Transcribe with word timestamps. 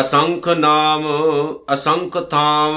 ਅਸੰਖ 0.00 0.48
ਨਾਮ, 0.48 1.04
ਅਸੰਖ 1.74 2.28
ਥਾਮ, 2.30 2.74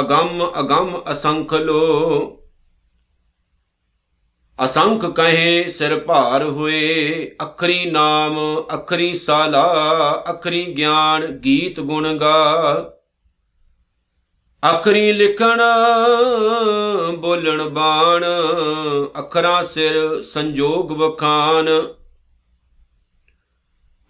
ਅਗੰਮ 0.00 0.50
ਅਗੰਮ 0.60 1.02
ਅਸੰਖ 1.12 1.54
ਲੋ। 1.54 2.38
ਅਸੰਖ 4.64 5.06
ਕਹੇ 5.06 5.68
ਸਿਰ 5.68 5.98
ਭਾਰ 6.00 6.44
ਹੋਏ, 6.44 7.36
ਅਖਰੀ 7.42 7.90
ਨਾਮ, 7.90 8.38
ਅਖਰੀ 8.74 9.14
ਸਾਲਾ, 9.14 9.64
ਅਖਰੀ 10.30 10.64
ਗਿਆਨ 10.76 11.26
ਗੀਤ 11.26 11.80
ਗੁਣ 11.80 12.16
ਗਾ। 12.16 12.42
ਅਖਰੀ 14.72 15.12
ਲਿਖਣ, 15.12 15.60
ਬੋਲਣ 17.16 17.68
ਬਾਣ, 17.68 18.24
ਅਖਰਾਂ 19.20 19.64
ਸਿਰ 19.64 20.22
ਸੰਜੋਗ 20.22 20.92
ਵਖਾਨ 20.92 21.68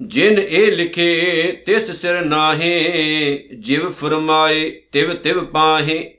ਜਿਨ 0.06 0.38
ਇਹ 0.38 0.72
ਲਿਖੇ, 0.72 1.52
ਤਿਸ 1.66 1.90
ਸਿਰ 1.90 2.24
ਨਾਹੇ, 2.24 3.48
ਜਿਵ 3.58 3.90
ਫਰਮਾਏ, 3.90 4.70
ਤਿਵ 4.92 5.14
ਤਿਵ 5.14 5.44
ਪਾਹੇ। 5.44 6.18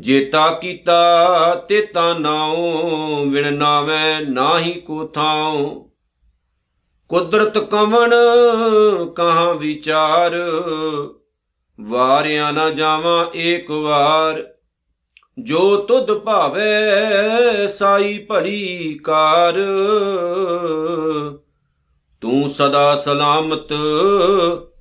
ਜੇਤਾ 0.00 0.50
ਕੀਤਾ, 0.50 1.54
ਤੇ 1.68 1.82
ਤਾ 1.82 2.14
ਨਾਉ, 2.14 2.56
ਵਿਣ 3.26 3.52
ਨਾਵੇਂ 3.52 4.20
ਨਾਹੀ 4.20 4.72
ਕੋ 4.72 5.06
ਥਾਉ। 5.06 5.88
ਕੁਦਰਤ 7.08 7.58
ਕਵਣ, 7.58 8.14
ਕਹਾਂ 9.16 9.54
ਵਿਚਾਰ। 9.54 10.32
ਵਾਰਿਆ 11.80 12.50
ਨਾ 12.50 12.70
ਜਾਵਾਂ 12.70 13.26
ਏਕ 13.36 13.70
ਵਾਰ। 13.70 14.54
ਜੋ 15.38 15.76
ਤੁਧ 15.76 16.18
ਭਾਵੇ, 16.18 16.62
ਸਾਈ 17.68 18.18
ਭੜੀ 18.18 19.00
ਕਾਰ। 19.04 19.54
ਤੂੰ 22.20 22.50
ਸਦਾ 22.50 22.96
ਸਲਾਮਤ, 22.96 23.72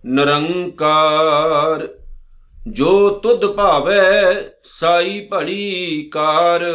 ਨਿਰੰਕਾਰ। 0.05 1.87
ਜੋ 2.67 3.09
ਤੁਧ 3.09 3.45
ਭਾਵੇ, 3.45 3.95
ਸਾਈ 4.63 5.27
ਭੜੀ 5.33 6.09
ਕਾਰ। 6.13 6.65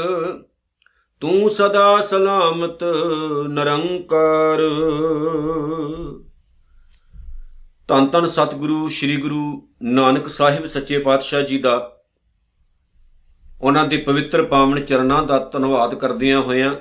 ਤੂੰ 1.20 1.51
ਸਦਾ 1.51 2.01
ਸਲਾਮਤ, 2.01 2.85
ਨਿਰੰਕਾਰ। 3.48 4.59
ਤਨ 7.89 8.07
ਤਨ 8.07 8.27
ਸਤਿਗੁਰੂ, 8.27 8.89
ਸ੍ਰੀ 8.89 9.17
ਗੁਰੂ 9.17 9.69
ਨਾਨਕ 9.83 10.29
ਸਾਹਿਬ 10.29 10.67
ਸੱਚੇ 10.67 10.98
ਪਾਤਸ਼ਾਹ 10.98 11.42
ਜੀ 11.42 11.59
ਦਾ। 11.59 11.91
ਉਹਨਾਂ 13.62 13.85
ਦੇ 13.85 13.97
ਪਵਿੱਤਰ 13.97 14.42
ਪਾਵਨ 14.42 14.85
ਚਰਨਾਂ 14.85 15.23
ਦਾ 15.23 15.39
ਧੰਨਵਾਦ 15.39 15.95
ਕਰਦਿਆਂ 15.95 16.41
ਹੋਇਆਂ 16.41 16.75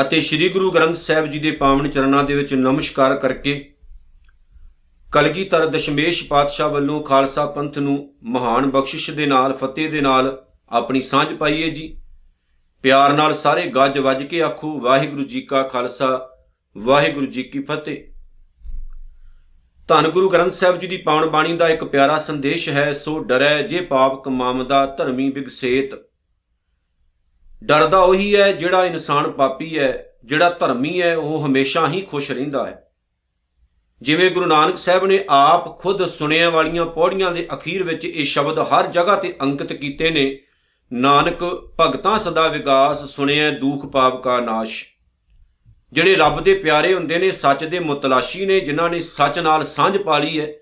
ਅਤੇ 0.00 0.20
ਸ੍ਰੀ 0.20 0.48
ਗੁਰੂ 0.48 0.70
ਗ੍ਰੰਥ 0.70 0.96
ਸਾਹਿਬ 0.96 1.26
ਜੀ 1.26 1.38
ਦੇ 1.38 1.50
ਪਾਵਨ 1.50 1.88
ਚਰਨਾਂ 1.88 2.24
ਦੇ 2.24 2.34
ਵਿੱਚ 2.34 2.54
ਨਮਸਕਾਰ 2.54 3.16
ਕਰਕੇ 3.16 3.74
ਕਲਗੀਧਰ 5.12 5.66
ਦਸ਼ਮੇਸ਼ 5.66 6.28
ਪਾਤਸ਼ਾਹ 6.28 6.68
ਵੱਲੋਂ 6.68 7.02
ਖਾਲਸਾ 7.02 7.46
ਪੰਥ 7.46 7.78
ਨੂੰ 7.78 8.14
ਮਹਾਨ 8.22 8.70
ਬਖਸ਼ਿਸ਼ 8.70 9.10
ਦੇ 9.10 9.26
ਨਾਲ, 9.26 9.52
ਫਤਿਹ 9.52 9.90
ਦੇ 9.90 10.00
ਨਾਲ 10.00 10.46
ਆਪਣੀ 10.68 11.02
ਸਾਂਝ 11.02 11.34
ਪਾਈਏ 11.34 11.70
ਜੀ। 11.70 11.98
ਪਿਆਰ 12.82 13.12
ਨਾਲ 13.12 13.34
ਸਾਰੇ 13.34 13.66
ਗੱਜ 13.66 13.98
ਵੱਜ 13.98 14.22
ਕੇ 14.22 14.42
ਆਖੋ, 14.42 14.80
ਵਾਹਿਗੁਰੂ 14.80 15.22
ਜੀ 15.22 15.40
ਕਾ 15.40 15.62
ਖਾਲਸਾ, 15.62 16.30
ਵਾਹਿਗੁਰੂ 16.78 17.26
ਜੀ 17.26 17.42
ਕੀ 17.42 17.62
ਫਤਿਹ। 17.62 18.04
ਧੰਨ 19.88 20.08
ਗੁਰੂ 20.08 20.30
ਗ੍ਰੰਥ 20.30 20.52
ਸਾਹਿਬ 20.52 20.78
ਜੀ 20.78 20.86
ਦੀ 20.86 20.96
ਪਾਵਨ 20.96 21.26
ਬਾਣੀ 21.26 21.56
ਦਾ 21.56 21.68
ਇੱਕ 21.68 21.84
ਪਿਆਰਾ 21.84 22.18
ਸੰਦੇਸ਼ 22.18 22.68
ਹੈ, 22.68 22.92
ਸੋ 22.92 23.18
ਡਰੈ 23.18 23.62
ਜੇ 23.62 23.80
ਪਾਪ 23.80 24.24
ਕਮਾਮਦਾ 24.24 24.86
ਧਰਮੀ 24.86 25.30
ਬਿਗਸੇਤ। 25.30 26.11
ਡਰਦਾ 27.62 27.98
ਉਹੀ 27.98 28.36
ਹੈ, 28.36 28.52
ਜਿਹੜਾ 28.52 28.86
ਇਨਸਾਨ 28.86 29.30
ਪਾਪੀ 29.30 29.78
ਹੈ, 29.78 30.06
ਜਿਹੜਾ 30.24 30.50
ਧਰਮੀ 30.50 31.02
ਹੈ, 31.02 31.16
ਉਹ 31.16 31.46
ਹਮੇਸ਼ਾ 31.46 31.88
ਹੀ 31.88 32.00
ਖੁਸ਼ 32.00 32.30
ਰਹਿੰਦਾ 32.30 32.66
ਹੈ। 32.66 32.88
ਜਿਵੇਂ 34.02 34.30
ਗੁਰੂ 34.30 34.46
ਨਾਨਕ 34.46 34.78
ਸਾਹਿਬ 34.78 35.06
ਨੇ 35.06 35.24
ਆਪ 35.30 35.78
ਖੁਦ 35.78 36.06
ਸੁਣਿਆ 36.06 36.50
ਵਾਲੀਆਂ 36.50 36.86
ਪੌੜੀਆਂ 36.86 37.32
ਦੇ 37.32 37.48
ਅਖੀਰ 37.54 37.82
ਵਿੱਚ 37.82 38.04
ਇਹ 38.04 38.24
ਸ਼ਬਦ 38.24 38.58
ਹਰ 38.58 38.86
ਜਗ੍ਹਾ 38.86 39.16
ਤੇ 39.16 39.36
ਅੰਕਿਤ 39.42 39.72
ਕੀਤੇ 39.72 40.10
ਨੇ, 40.10 40.38
ਨਾਨਕ 40.92 41.44
ਭਗਤਾਂ 41.80 42.18
ਸਦਾ 42.18 42.48
ਵਿਗਾਸ, 42.48 43.04
ਸੁਣਿਆ 43.10 43.50
ਦੁਖ 43.50 43.86
ਪਾਪ 43.86 44.22
ਕਾ 44.22 44.40
ਨਾਸ਼। 44.40 44.84
ਜਿਹੜੇ 45.92 46.14
ਰੱਬ 46.14 46.40
ਦੇ 46.40 46.54
ਪਿਆਰੇ 46.54 46.94
ਹੁੰਦੇ 46.94 47.18
ਨੇ, 47.18 47.30
ਸੱਚ 47.30 47.64
ਦੇ 47.64 47.78
ਮੁਤਲਾਸ਼ੀ 47.78 48.46
ਨੇ, 48.46 48.60
ਜਿਨ੍ਹਾਂ 48.60 48.90
ਨੇ 48.90 49.00
ਸੱਚ 49.00 49.38
ਨਾਲ 49.38 49.64
ਸਾਂਝ 49.64 49.96
ਪਾ 49.96 50.18
ਲਈ 50.18 50.40
ਹੈ, 50.40 50.52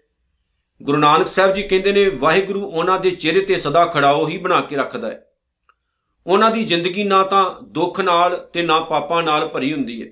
ਗੁਰੂ 0.83 0.99
ਨਾਨਕ 0.99 1.29
ਸਾਹਿਬ 1.29 1.55
ਜੀ 1.55 1.63
ਕਹਿੰਦੇ 1.63 1.93
ਨੇ, 1.93 2.09
ਵਾਹਿਗੁਰੂ 2.09 2.67
ਉਹਨਾਂ 2.67 3.01
ਦੇ 3.01 3.11
ਚਿਹਰੇ 3.11 3.41
ਤੇ 3.41 3.57
ਸਦਾ 3.57 3.87
ਖੜਾਓ 3.87 4.29
ਹੀ 4.29 4.39
ਬਣਾ 4.39 4.61
ਕੇ 4.61 4.77
ਰੱਖਦਾ 4.77 5.09
ਹੈ। 5.09 5.27
ਉਹਨਾਂ 6.31 6.51
ਦੀ 6.51 6.65
ਜ਼ਿੰਦਗੀ 6.65 7.05
ਨਾ 7.05 7.23
ਤਾਂ 7.23 7.65
ਦੁੱਖ 7.65 8.01
ਨਾਲ 8.01 8.49
ਤੇ 8.53 8.63
ਨਾ 8.63 8.81
ਪਾਪਾਂ 8.81 9.23
ਨਾਲ 9.23 9.49
ਭਰੀ 9.49 9.73
ਹੁੰਦੀ 9.73 10.03
ਹੈ। 10.03 10.09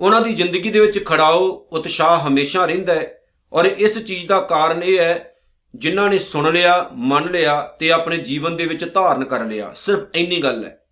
ਉਹਨਾਂ 0.00 0.20
ਦੀ 0.20 0.32
ਜ਼ਿੰਦਗੀ 0.32 0.70
ਦੇ 0.70 0.80
ਵਿੱਚ 0.80 1.04
ਖੜਾਓ, 1.04 1.68
ਉਤਸ਼ਾਹ 1.72 2.20
ਹਮੇਸ਼ਾ 2.20 2.64
ਰਹਿੰਦਾ 2.64 2.94
ਹੈ 2.94 3.22
ਔਰ 3.52 3.64
ਇਸ 3.64 4.04
ਚੀਜ਼ 4.04 4.26
ਦਾ 4.26 4.40
ਕਾਰਨ 4.40 4.82
ਇਹ 4.82 4.98
ਹੈ, 4.98 5.34
ਜਿਨ੍ਹਾਂ 5.74 6.10
ਨੇ 6.10 6.18
ਸੁਣ 6.18 6.52
ਲਿਆ, 6.52 6.90
ਮੰਨ 6.92 7.30
ਲਿਆ 7.30 7.60
ਤੇ 7.60 7.92
ਆਪਣੇ 7.92 8.18
ਜੀਵਨ 8.18 8.56
ਦੇ 8.56 8.66
ਵਿੱਚ 8.66 8.94
ਧਾਰਨ 8.94 9.24
ਕਰ 9.24 9.44
ਲਿਆ। 9.44 9.72
ਸਿਰਫ 9.74 10.00
ਇੰਨੀ 10.14 10.42
ਗੱਲ 10.42 10.64
ਹੈ। 10.64 10.86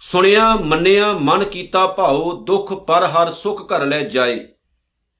ਸੁਣਿਆ, 0.00 0.56
ਮੰਨਿਆ, 0.56 1.12
ਮਨ 1.12 1.44
ਕੀਤਾ 1.44 1.86
ਭਾਉ 1.86 2.44
ਦੁੱਖ 2.44 2.72
ਪਰ 2.72 3.04
ਹਰ 3.04 3.32
ਸੁਖ 3.32 3.68
ਕਰ 3.68 3.86
ਲੈ 3.86 4.00
ਜਾਏ। 4.00 4.48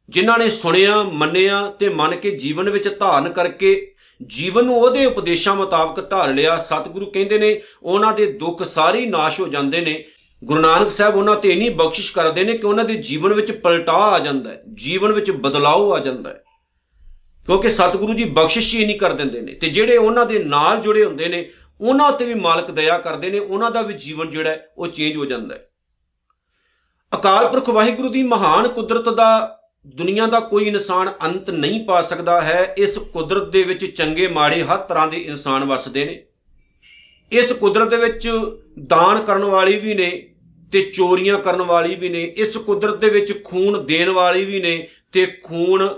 ਜਿਨ੍ਹਾਂ 0.09 0.39
ਨੇ 0.39 0.51
ਸੁਣਿਆ, 0.51 1.03
ਮੰਨਿਆ 1.03 1.71
ਤੇ 1.71 1.89
ਮੰਨ 1.89 2.17
ਕੇ 2.17 2.31
ਜੀਵਨ 2.31 2.71
ਵਿੱਚ 2.71 2.99
ਧਾਰਨ 2.99 3.33
ਕਰਕੇ 3.33 3.92
ਜੀਵਨ 4.27 4.65
ਨੂੰ 4.65 4.81
ਉਹਦੇ 4.81 5.07
ਉਪਦੇਸ਼ਾਂ 5.07 5.55
ਮੁਤਾਬਕ 5.55 6.11
ਢਾਲ 6.11 6.35
ਲਿਆ। 6.35 6.57
ਸਤਿਗੁਰੂ 6.57 7.11
ਕਹਿੰਦੇ 7.11 7.39
ਨੇ, 7.39 7.63
ਉਹਨਾਂ 7.83 8.13
ਦੇ 8.13 8.33
ਦੁੱਖ 8.33 8.63
ਸਾਰੇ 8.63 9.07
ਨਾਸ਼ 9.07 9.41
ਹੋ 9.41 9.49
ਜਾਂਦੇ 9.49 9.81
ਨੇ। 9.81 10.05
ਗੁਰੂ 10.45 10.61
ਨਾਨਕ 10.61 10.91
ਸਾਹਿਬ 10.91 11.17
ਉਹਨਾਂ 11.17 11.37
ਤੇ 11.37 11.49
ਇਨੀ 11.49 11.69
ਬਖਸ਼ਿਸ਼ 11.69 12.13
ਕਰਦੇ 12.13 12.45
ਨੇ 12.45 12.59
ਕਿ 12.59 12.67
ਉਹਨਾਂ 12.67 12.85
ਦੇ 12.85 12.95
ਜੀਵਨ 12.95 13.33
ਵਿੱਚ 13.33 13.53
ਪਲਟਾ 13.53 13.93
ਆ 13.93 14.19
ਜਾਂਦਾ 14.19 14.51
ਹੈ। 14.51 14.63
ਜੀਵਨ 14.75 15.13
ਵਿੱਚ 15.13 15.31
ਬਦਲਾਅ 15.31 15.77
ਆ 15.77 15.99
ਜਾਂਦਾ 15.99 16.31
ਹੈ। 16.31 16.45
ਕਿਉਂਕਿ 17.47 17.69
ਸਤਿਗੁਰੂ 17.69 18.15
ਜੀ 18.15 18.25
ਬਖਸ਼ਿਸ਼ 18.25 18.75
ਹੀ 18.75 18.85
ਨਹੀਂ 18.85 18.99
ਕਰ 18.99 19.13
ਦਿੰਦੇ 19.13 19.41
ਨੇ। 19.41 19.55
ਤੇ 19.55 19.69
ਜਿਹੜੇ 19.69 19.97
ਉਹਨਾਂ 19.97 20.27
ਦੇ 20.27 20.39
ਨਾਲ 20.39 20.81
ਜੁੜੇ 20.81 21.05
ਹੁੰਦੇ 21.05 21.29
ਨੇ, 21.29 21.51
ਉਹਨਾਂ 21.81 22.13
ਉੱਤੇ 22.13 22.25
ਵੀ 22.25 22.35
ਮਾਲਕ 22.35 22.71
ਦਇਆ 22.71 22.99
ਕਰਦੇ 22.99 23.31
ਨੇ। 23.31 23.39
ਉਹਨਾਂ 23.39 23.71
ਦਾ 23.71 23.83
ਵੀ 23.83 23.95
ਜੀਵਨ 23.95 24.31
ਜਿਹੜਾ 24.31 24.57
ਉਹ 24.79 24.89
ਚੇਂਜ 24.89 25.17
ਹੋ 25.17 25.25
ਜਾਂਦਾ 25.25 25.55
ਹੈ। 25.55 25.63
ਅਕਾਲ 27.15 27.49
ਪੁਰਖ 27.49 27.69
ਵਾਹਿਗੁਰੂ 27.69 28.09
ਦੀ 28.09 28.23
ਮਹਾਨ 28.23 28.69
ਕੁਦਰਤ 28.69 29.09
ਦਾ 29.09 29.59
ਦੁਨੀਆ 29.87 30.27
ਦਾ 30.27 30.41
ਕੋਈ 30.41 30.65
ਇਨਸਾਨ 30.65 31.13
ਅੰਤ 31.27 31.51
ਨਹੀਂ 31.51 31.85
ਪਾ 31.85 32.03
ਸਕਦਾ 32.03 32.41
ਹੈ। 32.41 32.75
ਇਸ 32.79 32.99
ਕੁਦਰਤ 32.99 33.49
ਦੇ 33.49 33.63
ਵਿੱਚ 33.63 33.87
ਚੰਗੇ 33.87 34.29
ਮਾੜੇ 34.29 34.63
ਹਰ 34.63 34.79
ਤਰ੍ਹਾਂ 34.79 35.09
ਦੇ 35.09 35.17
ਇਨਸਾਨ 35.17 35.65
ਵਸਦੇ 35.65 36.05
ਨੇ। 36.05 36.25
ਇਸ 37.33 37.53
ਕੁਦਰਤ 37.53 37.89
ਦੇ 37.89 37.97
ਵਿੱਚ 37.97 38.31
ਦਾਨ 38.87 39.23
ਕਰਨ 39.23 39.45
ਵਾਲੀ 39.45 39.77
ਵੀ 39.77 39.95
ਨੇ 39.95 40.35
ਤੇ 40.73 40.81
ਚੋਰੀਆਂ 40.83 41.39
ਕਰਨ 41.39 41.63
ਵਾਲੀ 41.63 41.95
ਵੀ 41.95 42.09
ਨੇ। 42.09 42.25
ਇਸ 42.25 42.57
ਕੁਦਰਤ 42.57 42.99
ਦੇ 42.99 43.09
ਵਿੱਚ 43.09 43.45
ਖੂਨ 43.45 43.87
ਦੇਣ 43.87 44.11
ਵਾਲੀ 44.11 44.45
ਵੀ 44.45 44.61
ਨੇ 44.61 44.89
ਤੇ 45.13 45.27
ਖੂਨ 45.27 45.89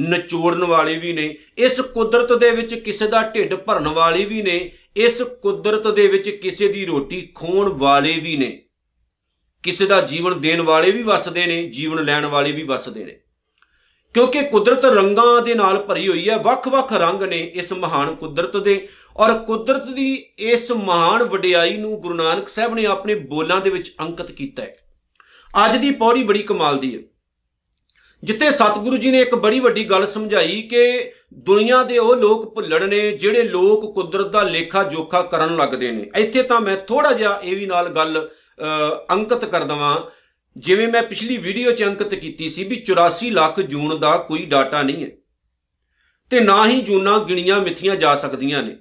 ਨਚੋੜਨ 0.00 0.64
ਵਾਲੀ 0.64 0.98
ਵੀ 0.98 1.12
ਨੇ। 1.12 1.36
ਇਸ 1.58 1.80
ਕੁਦਰਤ 1.80 2.32
ਦੇ 2.32 2.50
ਵਿੱਚ 2.50 2.74
ਕਿਸੇ 2.74 3.08
ਦਾ 3.08 3.22
ਢਿੱਡ 3.22 3.54
ਭਰਨ 3.54 3.88
ਵਾਲੀ 3.88 4.24
ਵੀ 4.24 4.42
ਨੇ। 4.42 4.72
ਇਸ 4.96 5.22
ਕੁਦਰਤ 5.22 5.88
ਦੇ 5.88 6.06
ਵਿੱਚ 6.06 6.30
ਕਿਸੇ 6.30 6.68
ਦੀ 6.68 6.84
ਰੋਟੀ 6.86 7.32
ਖੋਣ 7.34 7.68
ਵਾਲੇ 7.68 8.20
ਵੀ 8.20 8.36
ਨੇ। 8.36 8.62
ਕਿਸੇ 9.62 9.86
ਦਾ 9.86 10.00
ਜੀਵਨ 10.00 10.40
ਦੇਣ 10.40 10.60
ਵਾਲੇ 10.60 10.90
ਵੀ 10.90 11.02
ਵਸਦੇ 11.02 11.46
ਨੇ, 11.46 11.68
ਜੀਵਨ 11.68 12.04
ਲੈਣ 12.04 12.26
ਵਾਲੇ 12.26 12.52
ਵੀ 12.52 12.62
ਵਸਦੇ 12.62 13.04
ਨੇ। 13.04 13.20
ਕਿਉਂਕਿ 14.14 14.42
ਕੁਦਰਤ 14.42 14.84
ਰੰਗਾਂ 14.84 15.42
ਦੇ 15.42 15.54
ਨਾਲ 15.54 15.76
ਭਰੀ 15.76 16.08
ਹੋਈ 16.08 16.30
ਹੈ, 16.30 16.38
ਵੱਖ-ਵੱਖ 16.38 16.92
ਰੰਗ 16.92 17.22
ਨੇ 17.22 17.38
ਇਸ 17.54 17.72
ਮਹਾਨ 17.72 18.14
ਕੁਦਰਤ 18.14 18.56
ਦੇ। 18.56 18.88
ਔਰ 19.16 19.38
ਕੁਦਰਤ 19.38 19.84
ਦੀ 19.84 20.26
ਇਸ 20.38 20.72
ਮਹਾਨ 20.72 21.22
ਵਡਿਆਈ 21.22 21.76
ਨੂੰ 21.76 22.00
ਗੁਰੂ 22.00 22.14
ਨਾਨਕ 22.14 22.48
ਸਾਹਿਬ 22.48 22.74
ਨੇ 22.74 22.86
ਆਪਣੇ 22.86 23.14
ਬੋਲਾਂ 23.14 23.60
ਦੇ 23.60 23.70
ਵਿੱਚ 23.70 23.94
ਅੰਕਿਤ 24.00 24.30
ਕੀਤਾ 24.30 24.62
ਹੈ। 24.62 24.74
ਅੱਜ 25.64 25.76
ਦੀ 25.76 25.90
ਪੌੜੀ 25.90 26.22
ਬੜੀ 26.22 26.42
ਕਮਾਲ 26.42 26.78
ਦੀ 26.78 26.96
ਹੈ। 26.96 27.02
ਜਿੱਥੇ 28.24 28.50
ਸਤਿਗੁਰੂ 28.50 28.96
ਜੀ 28.96 29.10
ਨੇ 29.10 29.20
ਇੱਕ 29.20 29.34
ਬੜੀ 29.34 29.60
ਵੱਡੀ 29.60 29.84
ਗੱਲ 29.84 30.06
ਸਮਝਾਈ 30.06 30.62
ਕਿ 30.62 31.12
ਦੁਨੀਆ 31.34 31.82
ਦੇ 31.82 31.98
ਉਹ 31.98 32.16
ਲੋਕ 32.16 32.54
ਭੁੱਲਣ 32.54 32.88
ਨੇ 32.88 33.12
ਜਿਹੜੇ 33.12 33.42
ਲੋਕ 33.42 33.94
ਕੁਦਰਤ 33.94 34.26
ਦਾ 34.26 34.42
ਲੇਖਾ 34.42 34.82
ਜੋਖਾ 34.82 35.22
ਕਰਨ 35.22 35.56
ਲੱਗਦੇ 35.56 35.90
ਨੇ। 35.90 36.10
ਇੱਥੇ 36.16 36.42
ਤਾਂ 36.42 36.60
ਮੈਂ 36.60 36.76
ਥੋੜਾ 36.76 37.12
ਜਿਹਾ 37.12 37.40
ਇਹ 37.44 37.56
ਵੀ 37.56 37.66
ਨਾਲ 37.66 37.88
ਗੱਲ 37.88 38.28
ਅੰਕਿਤ 39.10 39.44
ਕਰ 39.44 39.64
ਦਵਾਂ 39.64 40.00
ਜਿਵੇਂ 40.56 40.88
ਮੈਂ 40.88 41.02
ਪਿਛਲੀ 41.02 41.36
ਵੀਡੀਓ 41.36 41.72
'ਚ 41.72 41.82
ਅੰਕਿਤ 41.82 42.14
ਕੀਤੀ 42.14 42.48
ਸੀ 42.48 42.64
ਵੀ 42.64 42.84
84 42.90 43.30
ਲੱਖ 43.30 43.60
ਜੂਨ 43.60 44.00
ਦਾ 44.00 44.16
ਕੋਈ 44.16 44.44
ਡਾਟਾ 44.44 44.82
ਨਹੀਂ 44.82 45.04
ਹੈ। 45.04 45.10
ਤੇ 46.30 46.40
ਨਾ 46.40 46.66
ਹੀ 46.66 46.80
ਜੂਨਾਂ 46.80 47.18
ਗਿਣੀਆਂ 47.20 47.60
ਮਿੱਥੀਆਂ 47.60 47.96
ਜਾ 47.96 48.16
ਸਕਦੀਆਂ 48.16 48.62
ਨੇ। 48.62 48.76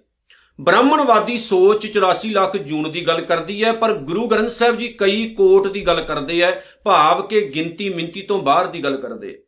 ਬ੍ਰਾਹਮਣਵਾਦੀ 0.61 1.37
ਸੋਚ 1.37 1.85
84 1.85 2.31
ਲੱਖ 2.31 2.57
ਜੂਨ 2.57 2.91
ਦੀ 2.91 3.07
ਗੱਲ 3.07 3.21
ਕਰਦੀ 3.21 3.63
ਹੈ, 3.63 3.71
ਪਰ 3.71 3.93
ਗੁਰੂ 3.93 4.27
ਗ੍ਰੰਥ 4.27 4.49
ਸਾਹਿਬ 4.49 4.77
ਜੀ 4.77 4.87
ਕਈ 4.87 5.29
ਕੋਟ 5.29 5.67
ਦੀ 5.67 5.87
ਗੱਲ 5.87 6.01
ਕਰਦੇ 6.01 6.43
ਆ 6.43 6.61
ਭਾਵ 6.83 7.27
ਕਿ 7.27 7.41
ਗਿਣਤੀ 7.41 7.89
ਮਿੰਤੀ 7.89 8.21
ਤੋਂ 8.21 8.41
ਬਾਹਰ 8.41 8.67
ਦੀ 8.67 8.83
ਗੱਲ 8.83 8.97
ਕਰਦੇ 8.97 9.43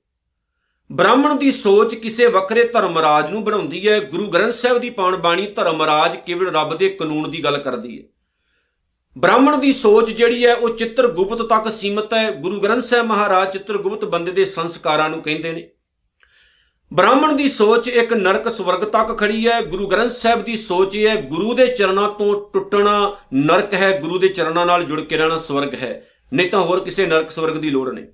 ਬ੍ਰਾਹਮਣ 0.92 1.36
ਦੀ 1.36 1.51
ਸੋਚ 1.51 1.95
ਕਿਸੇ 1.95 2.25
ਵੱਖਰੇ 2.25 2.68
ਧਰਮਰਾਜ 2.68 3.30
ਨੂੰ 3.31 3.44
ਬਣਾਉਂਦੀ 3.44 3.90
ਹੈ, 3.90 4.00
ਗੁਰੂ 4.00 4.28
ਗ੍ਰੰਥ 4.28 4.54
ਸਾਹਿਬ 4.54 4.78
ਦੀ 4.78 4.90
ਪਾਣ 4.90 5.16
ਬਾਣੀ 5.16 5.48
ਧਰਮਰਾਜ 5.48 6.18
ਕੇਵਲ 6.25 6.48
ਰੱਬ 6.48 6.78
ਦੇ 6.78 6.90
ਕਾਨੂੰਨ 6.90 7.31
ਦੀ 7.31 7.44
ਗੱਲ 7.44 7.57
ਕਰਦੀ 7.57 8.00
ਹੈ। 8.00 8.04
ਬ੍ਰਾਹਮਣ 9.18 9.58
ਦੀ 9.58 9.74
ਸੋਚ 9.74 10.12
ਜਿਹੜੀ 10.12 10.46
ਹੈ 10.46 10.56
ਉਹ 10.56 10.78
ਚਿੱਤਰਗੁਪਤ 10.78 11.42
ਤੱਕ 11.42 11.72
ਸੀਮਤ 11.72 12.13
ਹੈ। 12.13 12.31
ਗੁਰੂ 12.31 12.60
ਗ੍ਰੰਥ 12.60 12.84
ਸਾਹਿਬ 12.84 13.06
ਮਹਾਰਾਜ 13.06 13.54
ਚਿੱਤਰਗੁਪਤ 13.54 14.06
ਬੰਦੇ 14.06 14.31
ਦੇ 14.31 14.46
ਸੰਸਕਾਰਾਂ 14.46 15.10
ਨੂੰ 15.10 15.22
ਕਹਿੰਦੇ 15.22 15.52
ਨੇ। 15.52 15.69
ਬ੍ਰਾਹਮਣ 16.94 17.34
ਦੀ 17.34 17.50
ਸੋਚ 17.50 17.88
ਇੱਕ 17.88 18.13
ਨਰਕ 18.13 18.50
ਸਵਰਗ 18.50 18.80
ਤੱਕ 18.80 19.18
ਖੜੀ 19.18 19.48
ਹੈ। 19.48 19.62
ਗੁਰੂ 19.62 19.88
ਗ੍ਰੰਥ 19.88 20.12
ਸਾਹਿਬ 20.12 20.44
ਦੀ 20.44 20.58
ਸੋਚ 20.58 20.96
ਇਹ 20.96 21.10
ਹੈ, 21.10 21.22
ਗੁਰੂ 21.22 21.54
ਦੇ 21.54 21.68
ਚਰਨਾਂ 21.68 22.10
ਤੋਂ 22.10 22.50
ਟੁੱਟਣਾ 22.54 23.16
ਨਰਕ 23.34 23.74
ਹੈ, 23.74 24.00
ਗੁਰੂ 24.00 24.19
ਦੇ 24.19 24.28
ਚਰਨਾਂ 24.28 24.66
ਨਾਲ 24.66 24.84
ਜੁੜ 24.84 25.02
ਕੇ 25.02 25.18
ਰਹਿਣਾ 25.18 25.38
ਸਵਰਗ 25.38 25.75
ਹੈ। 25.75 26.07
ਨਹੀਂ 26.34 26.50
ਤਾਂ 26.50 26.60
ਹੋਰ 26.60 26.80
ਕਿਸੇ 26.80 27.06
ਨਰਕ 27.06 27.31
ਸਵਰਗ 27.31 27.57
ਦੀ 27.57 27.69
ਲੋੜ 27.69 27.94
ਨਹੀਂ। 27.94 28.06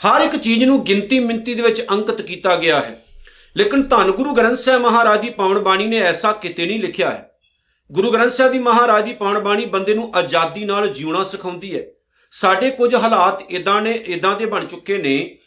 ਹਰ 0.00 0.20
ਇੱਕ 0.20 0.36
ਚੀਜ਼ 0.36 0.64
ਨੂੰ 0.64 0.84
ਗਿਣਤੀ 0.84 1.20
ਮਿੰਤੀ 1.20 1.54
ਦੇ 1.54 1.62
ਵਿੱਚ 1.62 1.84
ਅੰਕਿਤ 1.90 2.22
ਕੀਤਾ 2.22 2.56
ਗਿਆ 2.56 2.80
ਹੈ। 2.80 3.04
ਲੇਕਿਨ 3.56 3.82
ਧੰਨ 3.82 4.10
ਗੁਰੂ 4.10 4.32
ਗ੍ਰੰਥ 4.32 4.58
ਸਾਹਿਬ 4.58 4.82
ਮਹਾਰਾਜ 4.82 5.20
ਦੀ 5.20 5.30
ਪਾਵਨ 5.30 5.58
ਬਾਣੀ 5.58 5.86
ਨੇ 5.86 5.98
ਐਸਾ 5.98 6.32
ਕਿਤੇ 6.32 6.66
ਨਹੀਂ 6.66 6.80
ਲਿਖਿਆ 6.80 7.10
ਹੈ। 7.10 7.31
ਗੁਰੂ 7.92 8.10
ਗ੍ਰੰਥ 8.10 8.30
ਸਾਹਿਬ 8.30 8.52
ਦੀ 8.52 8.58
ਮਹਾਰਾਜ 8.58 9.04
ਦੀ 9.04 9.12
ਪਾਵਨ 9.14 9.38
ਬਾਣੀ 9.38 9.64
ਬੰਦੇ 9.64 9.94
ਨੂੰ 9.94 10.10
ਆਜ਼ਾਦੀ 10.14 10.64
ਨਾਲ 10.64 10.88
ਜਿਉਣਾ 10.88 11.24
ਸਿਖਾਉਂਦੀ 11.24 11.74
ਹੈ। 11.76 11.82
ਸਾਡੇ 12.30 12.70
ਕੁਝ 12.70 12.94
ਹਾਲਾਤ 12.94 13.42
ਇਦਾਂ 13.50 13.80
ਨੇ 13.82 13.92
ਇਦਾਂ 14.06 14.36
ਦੇ 14.36 14.46
ਬਣ 14.46 14.64
ਚੁੱਕੇ 14.64 14.96
ਨੇ 14.98 15.38